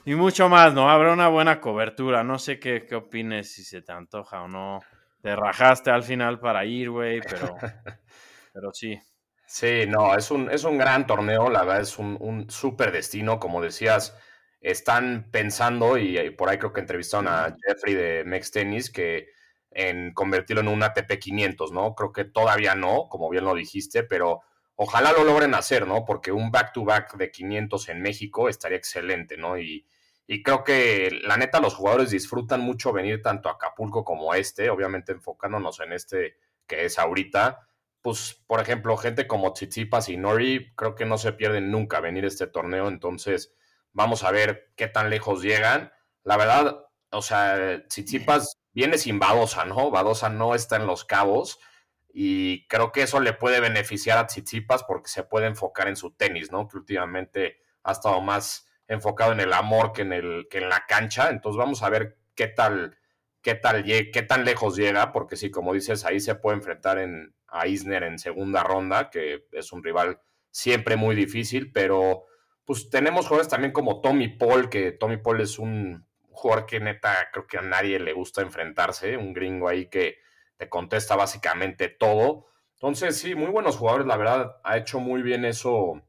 y 0.04 0.14
mucho 0.14 0.48
más, 0.48 0.72
¿no? 0.72 0.88
Habrá 0.88 1.12
una 1.12 1.28
buena 1.28 1.60
cobertura. 1.60 2.24
No 2.24 2.38
sé 2.38 2.58
qué, 2.58 2.86
qué 2.86 2.94
opines, 2.94 3.52
si 3.52 3.62
se 3.64 3.82
te 3.82 3.92
antoja 3.92 4.42
o 4.42 4.48
no. 4.48 4.80
Te 5.20 5.36
rajaste 5.36 5.90
al 5.90 6.02
final 6.02 6.40
para 6.40 6.64
ir, 6.64 6.90
güey, 6.90 7.20
pero, 7.20 7.56
pero 8.52 8.72
sí. 8.72 8.98
Sí, 9.46 9.84
no, 9.86 10.16
es 10.16 10.30
un, 10.30 10.50
es 10.50 10.64
un 10.64 10.76
gran 10.76 11.06
torneo, 11.06 11.48
la 11.50 11.62
verdad 11.62 11.82
es 11.82 11.98
un, 11.98 12.16
un 12.20 12.50
súper 12.50 12.90
destino, 12.90 13.38
como 13.38 13.62
decías 13.62 14.16
están 14.70 15.28
pensando, 15.30 15.96
y, 15.96 16.30
por 16.30 16.48
ahí 16.48 16.58
creo 16.58 16.72
que 16.72 16.80
entrevistaron 16.80 17.28
a 17.28 17.56
Jeffrey 17.64 17.94
de 17.94 18.24
Mex 18.24 18.50
Tennis, 18.50 18.90
que 18.90 19.28
en 19.70 20.12
convertirlo 20.12 20.62
en 20.62 20.68
un 20.68 20.82
ATP 20.82 21.18
500, 21.20 21.70
¿no? 21.70 21.94
Creo 21.94 22.12
que 22.12 22.24
todavía 22.24 22.74
no, 22.74 23.08
como 23.08 23.30
bien 23.30 23.44
lo 23.44 23.54
dijiste, 23.54 24.02
pero 24.02 24.42
ojalá 24.74 25.12
lo 25.12 25.22
logren 25.22 25.54
hacer, 25.54 25.86
¿no? 25.86 26.04
Porque 26.04 26.32
un 26.32 26.50
back-to-back 26.50 27.16
de 27.16 27.30
500 27.30 27.88
en 27.90 28.02
México 28.02 28.48
estaría 28.48 28.76
excelente, 28.76 29.36
¿no? 29.36 29.56
Y, 29.56 29.86
y 30.26 30.42
creo 30.42 30.64
que 30.64 31.20
la 31.22 31.36
neta 31.36 31.60
los 31.60 31.74
jugadores 31.74 32.10
disfrutan 32.10 32.60
mucho 32.60 32.92
venir 32.92 33.22
tanto 33.22 33.48
a 33.48 33.52
Acapulco 33.52 34.04
como 34.04 34.32
a 34.32 34.38
este, 34.38 34.68
obviamente 34.70 35.12
enfocándonos 35.12 35.78
en 35.80 35.92
este 35.92 36.38
que 36.66 36.86
es 36.86 36.98
ahorita, 36.98 37.68
pues, 38.02 38.42
por 38.48 38.60
ejemplo, 38.60 38.96
gente 38.96 39.28
como 39.28 39.52
Tsitsipas 39.52 40.08
y 40.08 40.16
Nori, 40.16 40.72
creo 40.74 40.96
que 40.96 41.04
no 41.04 41.18
se 41.18 41.32
pierden 41.32 41.70
nunca 41.70 42.00
venir 42.00 42.24
a 42.24 42.28
este 42.28 42.48
torneo, 42.48 42.88
entonces 42.88 43.54
vamos 43.96 44.22
a 44.22 44.30
ver 44.30 44.72
qué 44.76 44.88
tan 44.88 45.08
lejos 45.08 45.42
llegan. 45.42 45.90
La 46.22 46.36
verdad, 46.36 46.84
o 47.10 47.22
sea, 47.22 47.82
Tsitsipas 47.88 48.58
viene 48.72 48.98
sin 48.98 49.18
Badosa, 49.18 49.64
¿no? 49.64 49.90
Badosa 49.90 50.28
no 50.28 50.54
está 50.54 50.76
en 50.76 50.86
los 50.86 51.04
cabos 51.04 51.58
y 52.12 52.66
creo 52.68 52.92
que 52.92 53.02
eso 53.02 53.20
le 53.20 53.32
puede 53.32 53.60
beneficiar 53.60 54.18
a 54.18 54.26
Tsitsipas 54.26 54.84
porque 54.84 55.08
se 55.08 55.24
puede 55.24 55.46
enfocar 55.46 55.88
en 55.88 55.96
su 55.96 56.12
tenis, 56.14 56.52
¿no? 56.52 56.68
Que 56.68 56.76
últimamente 56.76 57.58
ha 57.82 57.92
estado 57.92 58.20
más 58.20 58.68
enfocado 58.86 59.32
en 59.32 59.40
el 59.40 59.52
amor 59.54 59.92
que 59.92 60.02
en, 60.02 60.12
el, 60.12 60.46
que 60.50 60.58
en 60.58 60.68
la 60.68 60.84
cancha, 60.86 61.30
entonces 61.30 61.58
vamos 61.58 61.82
a 61.82 61.88
ver 61.88 62.18
qué 62.34 62.48
tal 62.48 62.98
qué, 63.40 63.54
tal, 63.54 63.84
qué 63.84 64.22
tan 64.22 64.44
lejos 64.44 64.76
llega, 64.76 65.12
porque 65.12 65.36
sí, 65.36 65.52
como 65.52 65.72
dices, 65.72 66.04
ahí 66.04 66.18
se 66.18 66.34
puede 66.34 66.56
enfrentar 66.56 66.98
en, 66.98 67.32
a 67.46 67.68
Isner 67.68 68.02
en 68.02 68.18
segunda 68.18 68.64
ronda, 68.64 69.08
que 69.08 69.46
es 69.52 69.72
un 69.72 69.84
rival 69.84 70.20
siempre 70.50 70.96
muy 70.96 71.14
difícil, 71.14 71.70
pero 71.70 72.24
pues 72.66 72.90
tenemos 72.90 73.26
jugadores 73.26 73.48
también 73.48 73.72
como 73.72 74.00
Tommy 74.00 74.28
Paul, 74.28 74.68
que 74.68 74.92
Tommy 74.92 75.16
Paul 75.16 75.40
es 75.40 75.58
un 75.58 76.04
jugador 76.30 76.66
que 76.66 76.80
neta 76.80 77.28
creo 77.32 77.46
que 77.46 77.58
a 77.58 77.62
nadie 77.62 77.98
le 77.98 78.12
gusta 78.12 78.42
enfrentarse, 78.42 79.16
un 79.16 79.32
gringo 79.32 79.68
ahí 79.68 79.86
que 79.86 80.18
te 80.56 80.68
contesta 80.68 81.16
básicamente 81.16 81.88
todo. 81.88 82.46
Entonces, 82.74 83.18
sí, 83.18 83.34
muy 83.34 83.48
buenos 83.48 83.76
jugadores, 83.76 84.06
la 84.06 84.16
verdad, 84.16 84.56
ha 84.64 84.76
hecho 84.76 85.00
muy 85.00 85.22
bien 85.22 85.44
eso, 85.44 86.02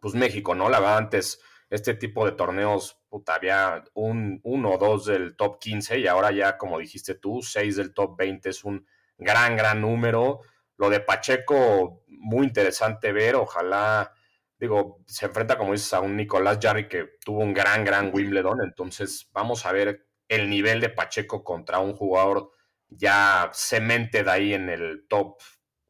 pues 0.00 0.14
México, 0.14 0.54
¿no? 0.54 0.70
La 0.70 0.80
verdad, 0.80 0.98
antes 0.98 1.40
este 1.68 1.94
tipo 1.94 2.24
de 2.24 2.32
torneos, 2.32 2.98
puta, 3.08 3.34
había 3.34 3.84
un, 3.94 4.40
uno 4.44 4.72
o 4.72 4.78
dos 4.78 5.04
del 5.06 5.36
top 5.36 5.58
15 5.58 5.98
y 5.98 6.06
ahora 6.06 6.30
ya, 6.30 6.56
como 6.56 6.78
dijiste 6.78 7.14
tú, 7.14 7.42
seis 7.42 7.76
del 7.76 7.92
top 7.92 8.16
20 8.16 8.48
es 8.48 8.64
un 8.64 8.86
gran, 9.18 9.56
gran 9.56 9.80
número. 9.80 10.40
Lo 10.76 10.88
de 10.88 11.00
Pacheco, 11.00 12.04
muy 12.06 12.46
interesante 12.46 13.12
ver, 13.12 13.34
ojalá, 13.34 14.14
digo, 14.58 15.02
se 15.06 15.26
enfrenta, 15.26 15.56
como 15.56 15.72
dices, 15.72 15.92
a 15.94 16.00
un 16.00 16.16
Nicolás 16.16 16.58
Jarry 16.60 16.88
que 16.88 17.08
tuvo 17.24 17.40
un 17.40 17.54
gran, 17.54 17.84
gran 17.84 18.10
Wimbledon, 18.12 18.62
entonces 18.62 19.28
vamos 19.32 19.64
a 19.66 19.72
ver 19.72 20.06
el 20.28 20.50
nivel 20.50 20.80
de 20.80 20.90
Pacheco 20.90 21.44
contra 21.44 21.78
un 21.78 21.94
jugador 21.94 22.50
ya 22.88 23.50
cemente 23.52 24.24
de 24.24 24.30
ahí 24.30 24.54
en 24.54 24.68
el 24.68 25.06
top, 25.08 25.38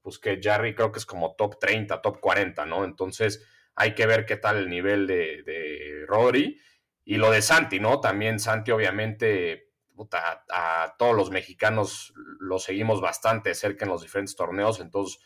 pues 0.02 0.18
que 0.18 0.40
Jarry 0.42 0.74
creo 0.74 0.92
que 0.92 0.98
es 0.98 1.06
como 1.06 1.34
top 1.34 1.58
30, 1.58 2.00
top 2.02 2.20
40, 2.20 2.66
¿no? 2.66 2.84
Entonces 2.84 3.44
hay 3.74 3.94
que 3.94 4.06
ver 4.06 4.26
qué 4.26 4.36
tal 4.36 4.56
el 4.56 4.68
nivel 4.68 5.06
de, 5.06 5.42
de 5.44 6.04
Rodri. 6.06 6.60
Y 7.04 7.16
lo 7.16 7.30
de 7.30 7.40
Santi, 7.40 7.80
¿no? 7.80 8.00
También 8.00 8.38
Santi, 8.38 8.70
obviamente, 8.70 9.70
a 10.50 10.94
todos 10.98 11.16
los 11.16 11.30
mexicanos 11.30 12.12
lo 12.38 12.58
seguimos 12.58 13.00
bastante 13.00 13.54
cerca 13.54 13.84
en 13.84 13.90
los 13.90 14.02
diferentes 14.02 14.36
torneos, 14.36 14.80
entonces 14.80 15.18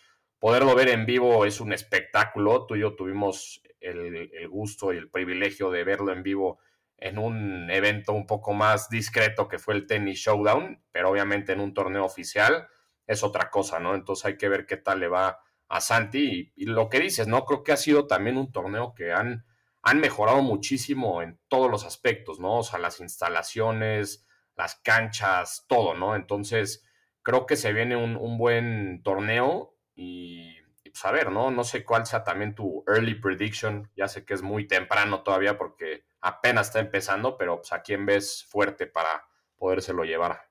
poderlo 0.42 0.74
ver 0.74 0.88
en 0.88 1.06
vivo 1.06 1.44
es 1.44 1.60
un 1.60 1.72
espectáculo. 1.72 2.66
Tú 2.66 2.74
y 2.74 2.80
yo 2.80 2.96
tuvimos 2.96 3.62
el, 3.78 4.48
gusto 4.48 4.92
y 4.92 4.96
el 4.96 5.08
privilegio 5.08 5.70
de 5.70 5.84
verlo 5.84 6.12
en 6.12 6.24
vivo 6.24 6.58
en 6.98 7.18
un 7.18 7.70
evento 7.70 8.12
un 8.12 8.26
poco 8.26 8.52
más 8.52 8.88
discreto 8.88 9.46
que 9.46 9.60
fue 9.60 9.74
el 9.74 9.86
Tennis 9.86 10.18
Showdown, 10.18 10.82
pero 10.90 11.10
obviamente 11.10 11.52
en 11.52 11.60
un 11.60 11.72
torneo 11.72 12.04
oficial 12.04 12.66
es 13.06 13.22
otra 13.22 13.50
cosa, 13.50 13.78
¿no? 13.78 13.94
Entonces 13.94 14.24
hay 14.24 14.36
que 14.36 14.48
ver 14.48 14.66
qué 14.66 14.76
tal 14.76 14.98
le 14.98 15.06
va 15.06 15.38
a 15.68 15.80
Santi. 15.80 16.52
Y, 16.56 16.66
lo 16.66 16.88
que 16.88 16.98
dices, 16.98 17.28
¿no? 17.28 17.44
Creo 17.44 17.62
que 17.62 17.70
ha 17.70 17.76
sido 17.76 18.08
también 18.08 18.36
un 18.36 18.50
torneo 18.50 18.94
que 18.96 19.12
han, 19.12 19.46
han 19.80 20.00
mejorado 20.00 20.42
muchísimo 20.42 21.22
en 21.22 21.38
todos 21.46 21.70
los 21.70 21.84
aspectos, 21.84 22.40
¿no? 22.40 22.58
O 22.58 22.62
sea, 22.64 22.80
las 22.80 22.98
instalaciones, 22.98 24.26
las 24.56 24.74
canchas, 24.74 25.66
todo, 25.68 25.94
¿no? 25.94 26.16
Entonces, 26.16 26.84
creo 27.22 27.46
que 27.46 27.56
se 27.56 27.72
viene 27.72 27.94
un, 27.94 28.38
buen 28.38 29.02
torneo 29.04 29.71
y, 29.94 30.54
pues 30.84 31.04
a 31.04 31.12
ver, 31.12 31.30
¿no? 31.30 31.50
No 31.50 31.64
sé 31.64 31.84
cuál 31.84 32.06
sea 32.06 32.24
también 32.24 32.54
tu 32.54 32.84
early 32.86 33.14
prediction. 33.14 33.90
Ya 33.96 34.08
sé 34.08 34.24
que 34.24 34.34
es 34.34 34.42
muy 34.42 34.66
temprano 34.66 35.22
todavía 35.22 35.56
porque 35.56 36.04
apenas 36.20 36.68
está 36.68 36.80
empezando, 36.80 37.36
pero 37.36 37.56
pues 37.56 37.72
a 37.72 37.82
quién 37.82 38.06
ves 38.06 38.44
fuerte 38.48 38.86
para 38.86 39.26
podérselo 39.56 40.04
llevar. 40.04 40.48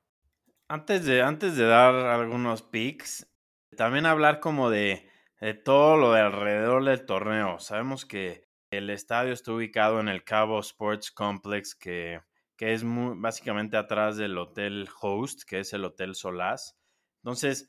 Antes 0.67 1.05
de, 1.05 1.21
antes 1.21 1.57
de 1.57 1.65
dar 1.65 1.93
algunos 1.93 2.61
picks, 2.61 3.27
también 3.75 4.05
hablar 4.05 4.39
como 4.39 4.69
de 4.69 5.11
de 5.41 5.55
todo 5.55 5.97
lo 5.97 6.13
de 6.13 6.21
alrededor 6.21 6.85
del 6.85 7.05
torneo. 7.05 7.59
Sabemos 7.59 8.05
que 8.05 8.47
el 8.69 8.89
estadio 8.91 9.33
está 9.33 9.51
ubicado 9.51 9.99
en 9.99 10.07
el 10.07 10.23
Cabo 10.23 10.59
Sports 10.59 11.11
Complex, 11.11 11.75
que, 11.75 12.21
que 12.55 12.73
es 12.73 12.83
muy, 12.83 13.15
básicamente 13.17 13.75
atrás 13.75 14.17
del 14.17 14.37
Hotel 14.37 14.87
Host, 15.01 15.41
que 15.43 15.59
es 15.59 15.73
el 15.73 15.83
Hotel 15.83 16.13
Solás. 16.13 16.77
Entonces, 17.23 17.67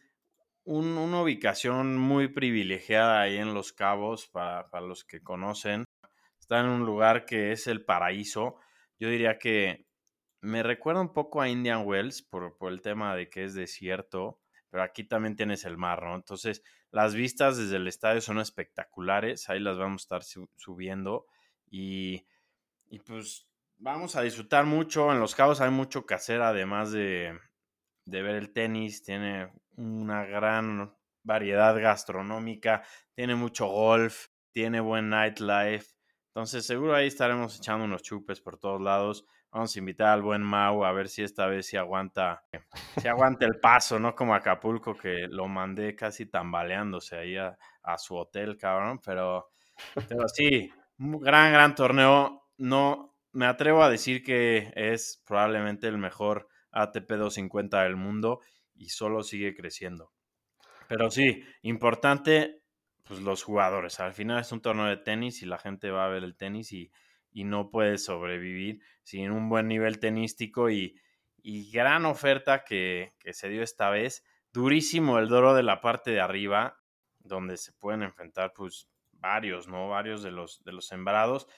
una 0.65 1.23
ubicación 1.23 1.99
muy 1.99 2.29
privilegiada 2.29 3.21
ahí 3.21 3.37
en 3.37 3.55
Los 3.55 3.73
Cabos, 3.73 4.29
para, 4.29 4.71
para, 4.71 4.87
los 4.87 5.05
que 5.05 5.23
conocen. 5.23 5.85
Está 6.41 6.61
en 6.61 6.67
un 6.67 6.87
lugar 6.87 7.25
que 7.25 7.53
es 7.53 7.67
el 7.67 7.85
paraíso. 7.85 8.57
Yo 8.99 9.09
diría 9.09 9.39
que 9.39 9.87
me 10.41 10.63
recuerda 10.63 11.01
un 11.01 11.13
poco 11.13 11.41
a 11.41 11.49
Indian 11.49 11.87
Wells 11.87 12.23
por, 12.23 12.57
por 12.59 12.73
el 12.73 12.83
tema 12.83 13.15
de 13.17 13.29
que 13.29 13.45
es 13.45 13.55
desierto 13.55 14.43
pero 14.73 14.85
aquí 14.85 15.05
también 15.05 15.37
tienes 15.37 15.67
el 15.67 15.77
mar, 15.77 16.03
¿no? 16.03 16.15
Entonces, 16.15 16.65
las 16.91 17.15
vistas 17.15 17.59
desde 17.59 17.77
el 17.77 17.87
estadio 17.87 18.23
son 18.23 18.39
espectaculares, 18.39 19.51
ahí 19.51 19.61
las 19.61 19.77
vamos 19.77 20.01
a 20.01 20.17
estar 20.17 20.47
subiendo 20.57 21.27
y, 21.71 22.27
y 22.89 22.99
pues 23.01 23.47
vamos 23.77 24.17
a 24.17 24.23
disfrutar 24.23 24.65
mucho, 24.65 25.13
en 25.13 25.21
Los 25.21 25.35
Cabos 25.35 25.61
hay 25.61 25.71
mucho 25.71 26.07
que 26.07 26.15
hacer, 26.15 26.41
además 26.41 26.91
de, 26.91 27.39
de 28.07 28.23
ver 28.23 28.37
el 28.37 28.55
tenis, 28.55 29.03
tiene 29.03 29.53
una 29.77 30.25
gran 30.25 30.95
variedad 31.23 31.79
gastronómica, 31.81 32.83
tiene 33.15 33.35
mucho 33.35 33.67
golf, 33.67 34.29
tiene 34.53 34.81
buen 34.81 35.09
nightlife, 35.09 35.95
entonces 36.35 36.65
seguro 36.65 36.95
ahí 36.95 37.09
estaremos 37.09 37.59
echando 37.59 37.85
unos 37.85 38.03
chupes 38.03 38.41
por 38.41 38.57
todos 38.57 38.81
lados. 38.81 39.27
Vamos 39.51 39.77
a 39.77 39.79
invitar 39.79 40.09
al 40.09 40.23
buen 40.23 40.41
Mau 40.41 40.83
a 40.83 40.91
ver 40.93 41.11
si 41.11 41.23
esta 41.23 41.47
vez 41.47 41.67
si 41.67 41.77
aguanta, 41.77 42.43
si 42.97 43.07
aguanta 43.07 43.45
el 43.45 43.61
paso, 43.61 43.99
¿no? 43.99 44.15
Como 44.15 44.35
Acapulco, 44.35 44.97
que 44.97 45.27
lo 45.29 45.47
mandé 45.47 45.95
casi 45.95 46.25
tambaleándose 46.25 47.19
ahí 47.19 47.37
a, 47.37 47.59
su 47.99 48.17
hotel, 48.17 48.57
cabrón. 48.57 48.99
Pero, 49.05 49.51
pero 50.09 50.27
sí, 50.27 50.73
un 50.99 51.21
gran, 51.21 51.53
gran 51.53 51.75
torneo. 51.75 52.49
No, 52.57 53.15
me 53.33 53.45
atrevo 53.45 53.83
a 53.83 53.91
decir 53.91 54.23
que 54.23 54.73
es 54.75 55.23
probablemente 55.27 55.87
el 55.87 55.99
mejor 55.99 56.49
ATP 56.71 57.11
250 57.11 57.83
del 57.83 57.97
mundo 57.97 58.41
y 58.75 58.91
solo 58.91 59.23
sigue 59.23 59.55
creciendo. 59.55 60.13
Pero 60.89 61.11
sí, 61.11 61.45
importante, 61.63 62.63
pues 63.05 63.21
los 63.21 63.43
jugadores. 63.43 64.01
Al 64.01 64.13
final 64.13 64.41
es 64.41 64.53
un 64.53 64.61
torneo 64.61 64.87
de 64.87 64.97
tenis 64.97 65.43
y 65.43 65.47
la 65.47 65.59
gente 65.59 65.91
va 65.91 66.07
a 66.07 66.09
ver 66.09 66.25
el 66.25 66.37
tenis 66.37 66.73
y 66.73 66.91
y 67.33 67.45
no 67.45 67.71
puedes 67.71 68.05
sobrevivir 68.05 68.83
sin 69.03 69.31
un 69.31 69.49
buen 69.49 69.69
nivel 69.69 69.99
tenístico 69.99 70.71
y, 70.71 70.99
gran 71.73 72.05
oferta 72.05 72.65
que, 72.65 73.15
se 73.33 73.49
dio 73.49 73.63
esta 73.63 73.91
vez. 73.91 74.25
Durísimo 74.53 75.19
el 75.19 75.29
doro 75.29 75.55
de 75.55 75.63
la 75.63 75.81
parte 75.81 76.11
de 76.11 76.21
arriba, 76.21 76.79
donde 77.19 77.57
se 77.57 77.73
pueden 77.73 78.03
enfrentar 78.03 78.53
pues 78.55 78.89
varios, 79.13 79.67
¿no? 79.67 79.89
Varios 79.89 80.23
de 80.23 80.31
los, 80.31 80.63
de 80.65 80.73
los 80.73 80.87
sembrados. 80.87 81.49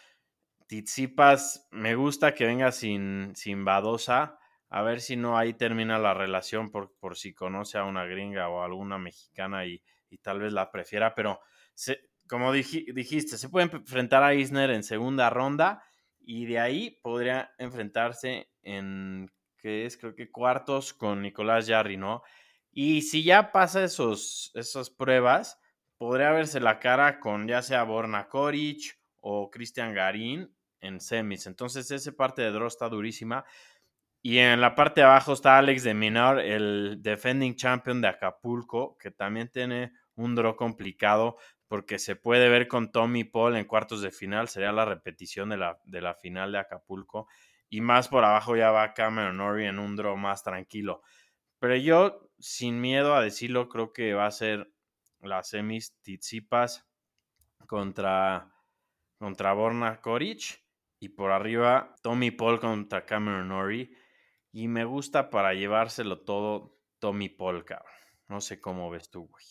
Tizipas, 0.66 1.68
me 1.70 1.94
gusta 1.96 2.34
que 2.34 2.46
venga 2.46 2.72
sin, 2.72 3.34
sin 3.34 3.64
Badosa. 3.64 4.38
A 4.76 4.82
ver 4.82 5.00
si 5.00 5.14
no 5.14 5.38
ahí 5.38 5.54
termina 5.54 6.00
la 6.00 6.14
relación 6.14 6.72
por, 6.72 6.96
por 6.98 7.16
si 7.16 7.32
conoce 7.32 7.78
a 7.78 7.84
una 7.84 8.06
gringa 8.06 8.48
o 8.48 8.64
alguna 8.64 8.98
mexicana 8.98 9.66
y, 9.66 9.80
y 10.10 10.18
tal 10.18 10.40
vez 10.40 10.52
la 10.52 10.72
prefiera, 10.72 11.14
pero 11.14 11.38
se, 11.74 12.10
como 12.28 12.52
dijiste, 12.52 13.38
se 13.38 13.48
puede 13.48 13.66
enfrentar 13.70 14.24
a 14.24 14.34
Isner 14.34 14.70
en 14.70 14.82
segunda 14.82 15.30
ronda 15.30 15.80
y 16.18 16.46
de 16.46 16.58
ahí 16.58 16.98
podría 17.02 17.54
enfrentarse 17.58 18.50
en, 18.62 19.30
que 19.58 19.86
es 19.86 19.96
creo 19.96 20.16
que 20.16 20.32
cuartos 20.32 20.92
con 20.92 21.22
Nicolás 21.22 21.68
Jarry, 21.68 21.96
¿no? 21.96 22.24
Y 22.72 23.02
si 23.02 23.22
ya 23.22 23.52
pasa 23.52 23.84
esos, 23.84 24.50
esas 24.54 24.90
pruebas, 24.90 25.56
podría 25.98 26.32
verse 26.32 26.58
la 26.58 26.80
cara 26.80 27.20
con 27.20 27.46
ya 27.46 27.62
sea 27.62 27.84
Borna 27.84 28.26
Koric 28.26 28.98
o 29.20 29.52
Cristian 29.52 29.94
Garín 29.94 30.52
en 30.80 31.00
semis. 31.00 31.46
Entonces, 31.46 31.90
esa 31.90 32.12
parte 32.12 32.42
de 32.42 32.50
draw 32.50 32.66
está 32.66 32.88
durísima. 32.88 33.44
Y 34.26 34.38
en 34.38 34.62
la 34.62 34.74
parte 34.74 35.02
de 35.02 35.06
abajo 35.06 35.34
está 35.34 35.58
Alex 35.58 35.82
de 35.82 35.92
Minar, 35.92 36.38
el 36.38 36.96
defending 37.02 37.56
champion 37.56 38.00
de 38.00 38.08
Acapulco, 38.08 38.96
que 38.96 39.10
también 39.10 39.50
tiene 39.50 39.92
un 40.14 40.34
draw 40.34 40.56
complicado 40.56 41.36
porque 41.68 41.98
se 41.98 42.16
puede 42.16 42.48
ver 42.48 42.66
con 42.66 42.90
Tommy 42.90 43.24
Paul 43.24 43.54
en 43.54 43.66
cuartos 43.66 44.00
de 44.00 44.10
final, 44.10 44.48
sería 44.48 44.72
la 44.72 44.86
repetición 44.86 45.50
de 45.50 45.58
la, 45.58 45.78
de 45.84 46.00
la 46.00 46.14
final 46.14 46.52
de 46.52 46.58
Acapulco, 46.58 47.28
y 47.68 47.82
más 47.82 48.08
por 48.08 48.24
abajo 48.24 48.56
ya 48.56 48.70
va 48.70 48.94
Cameron 48.94 49.36
Norrie 49.36 49.68
en 49.68 49.78
un 49.78 49.94
draw 49.94 50.16
más 50.16 50.42
tranquilo. 50.42 51.02
Pero 51.58 51.76
yo, 51.76 52.30
sin 52.38 52.80
miedo 52.80 53.14
a 53.14 53.20
decirlo, 53.20 53.68
creo 53.68 53.92
que 53.92 54.14
va 54.14 54.24
a 54.24 54.30
ser 54.30 54.72
las 55.20 55.50
semis 55.50 55.98
Tizipas 56.00 56.88
contra, 57.66 58.54
contra 59.18 59.52
Borna 59.52 60.00
Koric, 60.00 60.64
y 60.98 61.10
por 61.10 61.30
arriba 61.30 61.94
Tommy 62.02 62.30
Paul 62.30 62.58
contra 62.58 63.04
Cameron 63.04 63.48
Norrie, 63.48 63.94
y 64.54 64.68
me 64.68 64.84
gusta 64.84 65.30
para 65.30 65.52
llevárselo 65.52 66.20
todo 66.20 66.78
Tommy 67.00 67.28
Paul, 67.28 67.64
cabrón. 67.64 67.92
No 68.28 68.40
sé 68.40 68.60
cómo 68.60 68.88
ves 68.88 69.10
tú, 69.10 69.26
güey. 69.26 69.44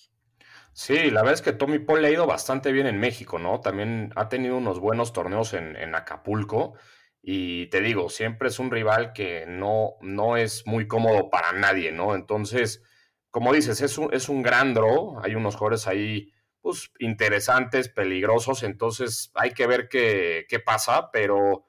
Sí, 0.72 1.12
la 1.12 1.22
verdad 1.22 1.34
es 1.34 1.42
que 1.42 1.52
Tommy 1.52 1.80
Paul 1.80 2.02
le 2.02 2.08
ha 2.08 2.12
ido 2.12 2.26
bastante 2.26 2.72
bien 2.72 2.88
en 2.88 3.02
México, 3.02 3.38
¿no? 3.38 3.60
También 3.60 4.14
ha 4.16 4.30
tenido 4.30 4.56
unos 4.56 4.80
buenos 4.80 5.12
torneos 5.12 5.54
en, 5.54 5.94
Acapulco. 5.94 6.76
Y 7.22 7.68
te 7.68 7.82
digo, 7.82 8.10
siempre 8.10 8.48
es 8.48 8.60
un 8.60 8.72
rival 8.72 9.12
que 9.12 9.46
no, 9.46 9.96
no 10.00 10.38
es 10.38 10.66
muy 10.66 10.88
cómodo 10.88 11.30
para 11.30 11.52
nadie, 11.52 11.92
¿no? 11.92 12.16
Entonces, 12.16 12.82
como 13.30 13.52
dices, 13.52 13.82
es 13.82 13.98
un, 13.98 14.14
es 14.14 14.30
un 14.30 14.42
gran 14.42 14.74
draw. 14.74 15.20
Hay 15.22 15.36
unos 15.36 15.56
jugadores 15.56 15.86
ahí, 15.86 16.32
pues, 16.62 16.92
interesantes, 17.00 17.90
peligrosos. 17.90 18.64
Entonces, 18.64 19.32
hay 19.36 19.52
que 19.52 19.68
ver 19.68 19.90
qué, 19.90 20.46
qué 20.48 20.60
pasa. 20.60 21.12
Pero, 21.12 21.66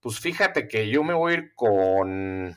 pues, 0.00 0.18
fíjate 0.18 0.66
que 0.66 0.88
yo 0.88 1.04
me 1.04 1.12
voy 1.12 1.32
a 1.34 1.36
ir 1.36 1.54
con. 1.54 2.56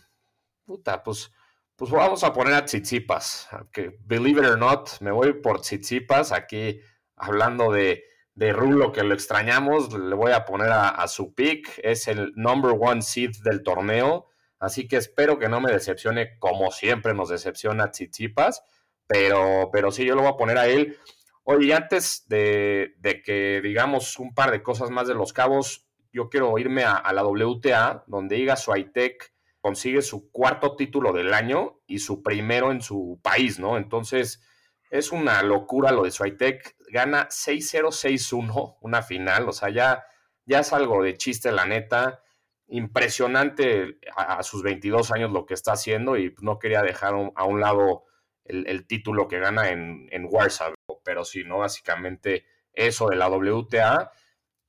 Puta, 0.66 1.04
pues 1.04 1.32
pues 1.76 1.90
vamos 1.90 2.24
a 2.24 2.32
poner 2.32 2.54
a 2.54 2.66
Tsitsipas, 2.66 3.50
que 3.72 3.98
believe 4.06 4.42
it 4.42 4.48
or 4.48 4.60
not, 4.60 4.90
me 5.02 5.12
voy 5.12 5.34
por 5.34 5.60
Tsitsipas, 5.60 6.32
aquí 6.32 6.80
hablando 7.16 7.72
de, 7.72 8.04
de 8.36 8.54
Rulo 8.54 8.92
que 8.92 9.04
lo 9.04 9.16
extrañamos, 9.16 9.92
le 9.92 10.16
voy 10.16 10.34
a 10.34 10.46
poner 10.46 10.70
a, 10.72 11.08
su 11.08 11.34
pick, 11.34 11.80
es 11.84 12.08
el 12.08 12.32
number 12.36 12.76
one 12.80 13.02
seed 13.02 13.32
del 13.44 13.64
torneo, 13.64 14.28
así 14.60 14.88
que 14.88 14.98
espero 14.98 15.40
que 15.40 15.50
no 15.50 15.62
me 15.62 15.72
decepcione 15.72 16.38
como 16.38 16.70
siempre 16.72 17.16
nos 17.16 17.30
decepciona 17.30 17.90
Tsitsipas, 17.90 18.64
pero, 19.08 19.70
pero 19.74 19.92
sí, 19.92 20.06
yo 20.06 20.16
lo 20.16 20.22
voy 20.22 20.32
a 20.32 20.38
poner 20.38 20.60
a 20.60 20.68
él. 20.68 20.98
Oye, 21.44 21.74
antes 21.74 22.26
de, 22.28 22.94
que 23.26 23.62
digamos 23.62 24.20
un 24.20 24.34
par 24.36 24.52
de 24.52 24.62
cosas 24.62 24.92
más 24.92 25.08
de 25.08 25.16
los 25.16 25.34
cabos, 25.34 25.88
yo 26.12 26.30
quiero 26.30 26.58
irme 26.60 26.84
a, 26.84 27.12
la 27.12 27.26
WTA, 27.26 28.04
donde 28.08 28.38
Iga 28.38 28.56
Swiatek 28.56 29.33
consigue 29.64 30.02
su 30.02 30.30
cuarto 30.30 30.76
título 30.76 31.14
del 31.14 31.34
año 31.34 31.80
y 31.88 32.00
su 32.00 32.22
primero 32.22 32.74
en 32.74 32.82
su 32.82 33.22
país, 33.24 33.60
¿no? 33.60 33.78
Entonces, 33.78 34.42
es 34.90 35.14
una 35.14 35.42
locura 35.42 35.94
lo 35.94 36.04
de 36.04 36.12
Swiatek. 36.12 36.76
Gana 36.90 37.30
6-0-6-1, 37.30 38.80
una 38.82 39.02
final, 39.02 39.48
o 39.48 39.54
sea, 39.54 39.70
ya, 39.70 40.04
ya 40.46 40.60
es 40.60 40.74
algo 40.74 41.02
de 41.02 41.16
chiste, 41.16 41.54
la 41.54 41.66
neta. 41.66 42.22
Impresionante 42.68 44.00
a, 44.18 44.44
sus 44.44 44.64
22 44.64 45.12
años 45.12 45.32
lo 45.32 45.46
que 45.46 45.54
está 45.54 45.72
haciendo 45.72 46.18
y 46.18 46.36
no 46.42 46.60
quería 46.60 46.82
dejar 46.82 47.14
a 47.34 47.46
un 47.46 47.62
lado 47.62 48.04
el, 48.44 48.86
título 48.86 49.30
que 49.30 49.40
gana 49.40 49.70
en, 49.70 50.10
en 50.12 50.28
Warsaw, 50.30 50.74
pero 51.06 51.24
sí, 51.24 51.46
¿no? 51.46 51.60
Básicamente 51.60 52.46
eso 52.74 53.08
de 53.08 53.16
la 53.16 53.30
WTA 53.30 54.12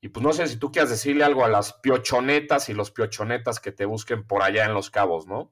y 0.05 0.11
pues 0.11 0.23
no 0.23 0.35
sé 0.35 0.47
si 0.49 0.59
tú 0.59 0.71
quieres 0.71 0.91
decirle 0.91 1.25
algo 1.25 1.47
a 1.47 1.49
las 1.49 1.73
piochonetas 1.73 2.69
y 2.69 2.75
los 2.75 2.91
piochonetas 2.91 3.59
que 3.59 3.73
te 3.73 3.87
busquen 3.87 4.27
por 4.27 4.43
allá 4.43 4.67
en 4.67 4.75
Los 4.75 4.91
Cabos, 4.91 5.27
¿no? 5.27 5.51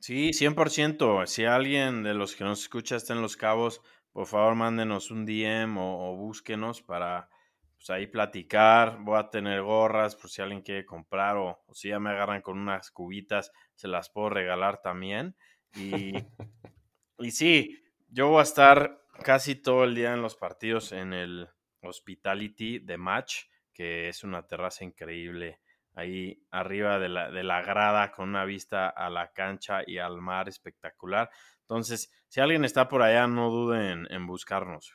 Sí, 0.00 0.32
100%. 0.34 1.24
Si 1.24 1.46
alguien 1.46 2.02
de 2.02 2.12
los 2.12 2.36
que 2.36 2.44
nos 2.44 2.60
escucha 2.60 2.96
está 2.96 3.14
en 3.14 3.22
Los 3.22 3.38
Cabos, 3.38 3.80
por 4.12 4.26
favor 4.26 4.54
mándenos 4.54 5.10
un 5.10 5.24
DM 5.24 5.78
o, 5.78 6.14
búsquenos 6.14 6.82
para 6.82 7.30
pues, 7.78 7.88
ahí 7.88 8.06
platicar. 8.06 8.98
Voy 9.00 9.18
a 9.18 9.30
tener 9.30 9.62
gorras 9.62 10.14
por 10.14 10.28
si 10.28 10.42
alguien 10.42 10.60
quiere 10.60 10.84
comprar 10.84 11.38
o, 11.38 11.64
si 11.72 11.88
ya 11.88 11.98
me 11.98 12.10
agarran 12.10 12.42
con 12.42 12.58
unas 12.58 12.90
cubitas, 12.90 13.50
se 13.74 13.88
las 13.88 14.10
puedo 14.10 14.28
regalar 14.28 14.82
también. 14.82 15.36
Y, 15.74 16.12
y 17.18 17.30
sí, 17.30 17.82
yo 18.08 18.28
voy 18.28 18.40
a 18.40 18.42
estar 18.42 19.00
casi 19.22 19.54
todo 19.54 19.84
el 19.84 19.94
día 19.94 20.12
en 20.12 20.20
los 20.20 20.36
partidos 20.36 20.92
en 20.92 21.14
el 21.14 21.48
Hospitality 21.88 22.78
de 22.78 22.96
Match, 22.96 23.44
que 23.72 24.08
es 24.08 24.24
una 24.24 24.46
terraza 24.46 24.84
increíble 24.84 25.60
ahí 25.94 26.40
arriba 26.50 26.98
de 26.98 27.08
la, 27.08 27.30
de 27.30 27.42
la 27.42 27.60
grada 27.62 28.12
con 28.12 28.28
una 28.28 28.44
vista 28.44 28.88
a 28.88 29.10
la 29.10 29.32
cancha 29.32 29.82
y 29.84 29.98
al 29.98 30.20
mar 30.20 30.48
espectacular. 30.48 31.30
Entonces, 31.62 32.10
si 32.28 32.40
alguien 32.40 32.64
está 32.64 32.88
por 32.88 33.02
allá, 33.02 33.26
no 33.26 33.50
duden 33.50 34.06
en, 34.10 34.26
buscarnos. 34.26 34.94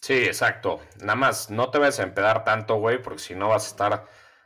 Sí, 0.00 0.14
exacto. 0.14 0.80
Nada 1.00 1.16
más, 1.16 1.50
no 1.50 1.70
te 1.70 1.78
vayas 1.78 2.00
a 2.00 2.04
empedar 2.04 2.44
tanto, 2.44 2.76
güey, 2.76 3.02
porque 3.02 3.18
si 3.18 3.34
no 3.34 3.48
vas 3.48 3.66
a 3.66 3.70
estar 3.70 4.04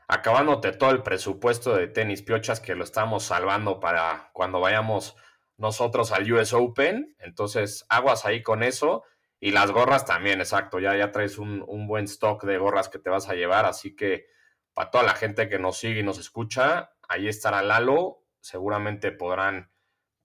acabándote 0.09 0.73
todo 0.73 0.91
el 0.91 1.03
presupuesto 1.03 1.77
de 1.77 1.87
tenis 1.87 2.23
piochas 2.23 2.59
que 2.59 2.75
lo 2.75 2.83
estamos 2.83 3.23
salvando 3.25 3.79
para 3.79 4.31
cuando 4.33 4.59
vayamos 4.61 5.15
nosotros 5.57 6.11
al 6.11 6.33
US 6.33 6.53
Open. 6.53 7.15
Entonces, 7.19 7.87
aguas 7.89 8.25
ahí 8.25 8.43
con 8.43 8.63
eso. 8.63 9.05
Y 9.41 9.53
las 9.53 9.71
gorras 9.71 10.05
también, 10.05 10.41
exacto. 10.41 10.79
Ya, 10.79 10.95
ya 10.97 11.11
traes 11.11 11.39
un, 11.39 11.65
buen 11.87 12.05
stock 12.05 12.45
de 12.45 12.59
gorras 12.59 12.91
que 12.91 12.99
te 12.99 13.09
vas 13.11 13.29
a 13.29 13.35
llevar. 13.35 13.65
Así 13.65 13.97
que 13.97 14.27
para 14.75 14.91
toda 14.91 15.05
la 15.05 15.15
gente 15.15 15.49
que 15.49 15.59
nos 15.59 15.79
sigue 15.79 16.01
y 16.01 16.05
nos 16.05 16.19
escucha, 16.19 16.93
ahí 17.09 17.27
estará 17.27 17.63
Lalo. 17.63 18.23
Seguramente 18.41 19.13
podrán 19.13 19.71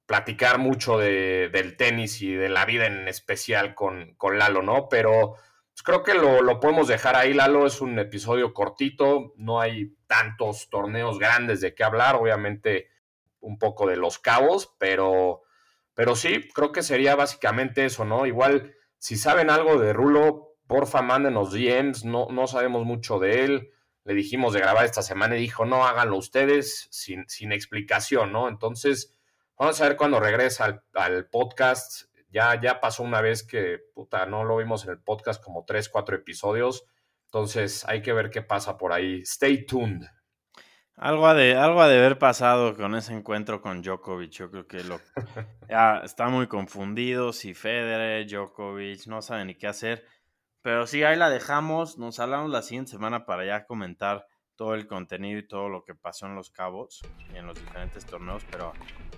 platicar 0.05 0.59
mucho 0.59 0.97
de, 0.99 1.49
del 1.51 1.77
tenis 1.77 2.21
y 2.21 2.33
de 2.33 2.49
la 2.49 2.65
vida 2.65 2.85
en 2.85 3.07
especial 3.07 3.73
con, 3.73 4.15
con 4.15 4.37
Lalo, 4.37 4.61
¿no? 4.61 4.89
Pero 4.89 5.35
pues, 5.71 5.81
creo 5.83 6.03
que 6.03 6.13
lo, 6.13 6.41
lo, 6.41 6.59
podemos 6.59 6.87
dejar 6.89 7.15
ahí, 7.15 7.33
Lalo. 7.33 7.65
Es 7.65 7.79
un 7.79 7.97
episodio 7.97 8.53
cortito. 8.53 9.33
No 9.37 9.61
hay 9.61 9.95
tantos 10.07 10.69
torneos 10.69 11.19
grandes 11.19 11.61
de 11.61 11.73
qué 11.73 11.85
hablar. 11.85 12.15
Obviamente 12.15 12.89
un 13.45 13.57
poco 13.59 13.87
de 13.87 13.95
los 13.95 14.19
cabos, 14.19 14.75
pero, 14.77 15.43
pero 15.93 16.15
sí, 16.15 16.49
creo 16.53 16.71
que 16.71 16.83
sería 16.83 17.15
básicamente 17.15 17.85
eso, 17.85 18.03
¿no? 18.03 18.25
Igual 18.25 18.75
si 18.99 19.17
saben 19.17 19.49
algo 19.49 19.79
de 19.79 19.93
Rulo, 19.93 20.55
porfa, 20.67 21.01
mándenos 21.01 21.51
DMs. 21.51 22.05
No, 22.05 22.27
no 22.31 22.47
sabemos 22.47 22.85
mucho 22.85 23.19
de 23.19 23.45
él. 23.45 23.71
Le 24.03 24.13
dijimos 24.13 24.53
de 24.53 24.59
grabar 24.59 24.85
esta 24.85 25.01
semana 25.01 25.35
y 25.35 25.41
dijo, 25.41 25.65
no, 25.65 25.85
háganlo 25.85 26.17
ustedes 26.17 26.87
sin, 26.91 27.27
sin 27.27 27.51
explicación, 27.51 28.31
¿no? 28.31 28.47
Entonces, 28.47 29.15
vamos 29.57 29.81
a 29.81 29.87
ver 29.87 29.97
cuando 29.97 30.19
regresa 30.19 30.83
al, 30.93 31.27
podcast. 31.27 32.03
Ya, 32.29 32.59
ya 32.61 32.79
pasó 32.79 33.03
una 33.03 33.21
vez 33.21 33.43
que, 33.43 33.79
puta, 33.93 34.25
no 34.25 34.43
lo 34.43 34.57
vimos 34.57 34.83
en 34.83 34.91
el 34.91 34.99
podcast 34.99 35.41
como 35.43 35.65
tres, 35.65 35.89
cuatro 35.89 36.15
episodios. 36.15 36.85
Entonces, 37.25 37.83
hay 37.87 38.01
que 38.01 38.13
ver 38.13 38.29
qué 38.29 38.41
pasa 38.41 38.77
por 38.77 38.93
ahí. 38.93 39.21
Stay 39.21 39.65
tuned. 39.65 40.05
Algo 40.97 41.33
de, 41.33 41.57
algo 41.57 41.81
ha 41.81 41.89
de 41.89 41.97
haber 41.97 42.17
pasado 42.17 42.75
con 42.77 42.95
ese 42.95 43.13
encuentro 43.13 43.61
con 43.61 43.81
Djokovic. 43.81 44.31
Yo 44.31 44.49
creo 44.49 44.65
que 44.65 44.83
lo, 44.83 45.01
ya 45.69 45.97
está 45.99 46.29
muy 46.29 46.47
confundido. 46.47 47.33
Si 47.33 47.53
Federer, 47.53 48.25
Djokovic, 48.25 49.05
no 49.07 49.21
saben 49.21 49.47
ni 49.47 49.55
qué 49.55 49.67
hacer. 49.67 50.05
Pero 50.61 50.87
sí, 50.87 51.03
ahí 51.03 51.17
la 51.17 51.29
dejamos. 51.29 51.97
Nos 51.97 52.19
hablamos 52.19 52.49
la 52.49 52.61
siguiente 52.61 52.91
semana 52.91 53.25
para 53.25 53.45
ya 53.45 53.65
comentar 53.65 54.25
todo 54.55 54.73
el 54.73 54.87
contenido 54.87 55.39
y 55.39 55.47
todo 55.47 55.67
lo 55.67 55.83
que 55.83 55.95
pasó 55.95 56.27
en 56.27 56.35
los 56.35 56.49
cabos 56.49 57.01
y 57.33 57.37
en 57.37 57.45
los 57.45 57.59
diferentes 57.59 58.05
torneos. 58.05 58.43
Pero 58.49 58.71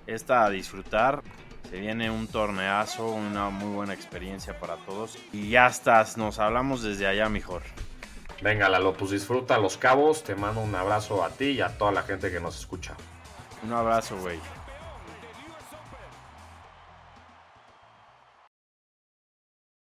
esta 0.08 0.46
a 0.46 0.50
disfrutar. 0.50 1.22
Se 1.70 1.80
viene 1.80 2.10
un 2.10 2.28
torneazo, 2.28 3.08
una 3.12 3.50
muy 3.50 3.76
buena 3.76 3.94
experiencia 3.94 4.60
para 4.60 4.78
todos. 4.78 5.18
Y 5.32 5.50
ya 5.52 5.68
estás, 5.68 6.18
nos 6.18 6.40
hablamos 6.40 6.82
desde 6.82 7.06
allá 7.06 7.30
mejor. 7.30 7.62
Venga, 8.42 8.70
Lalo, 8.70 8.94
pues 8.94 9.12
disfruta 9.12 9.58
los 9.58 9.78
cabos. 9.78 10.24
Te 10.24 10.36
mando 10.36 10.62
un 10.62 10.76
abrazo 10.76 11.24
a 11.24 11.30
ti 11.30 11.52
y 11.52 11.62
a 11.62 11.78
toda 11.78 11.92
la 11.92 12.04
gente 12.04 12.32
que 12.32 12.40
nos 12.40 12.58
escucha. 12.60 12.96
Un 13.64 13.74
abrazo, 13.74 14.18
güey. 14.18 14.40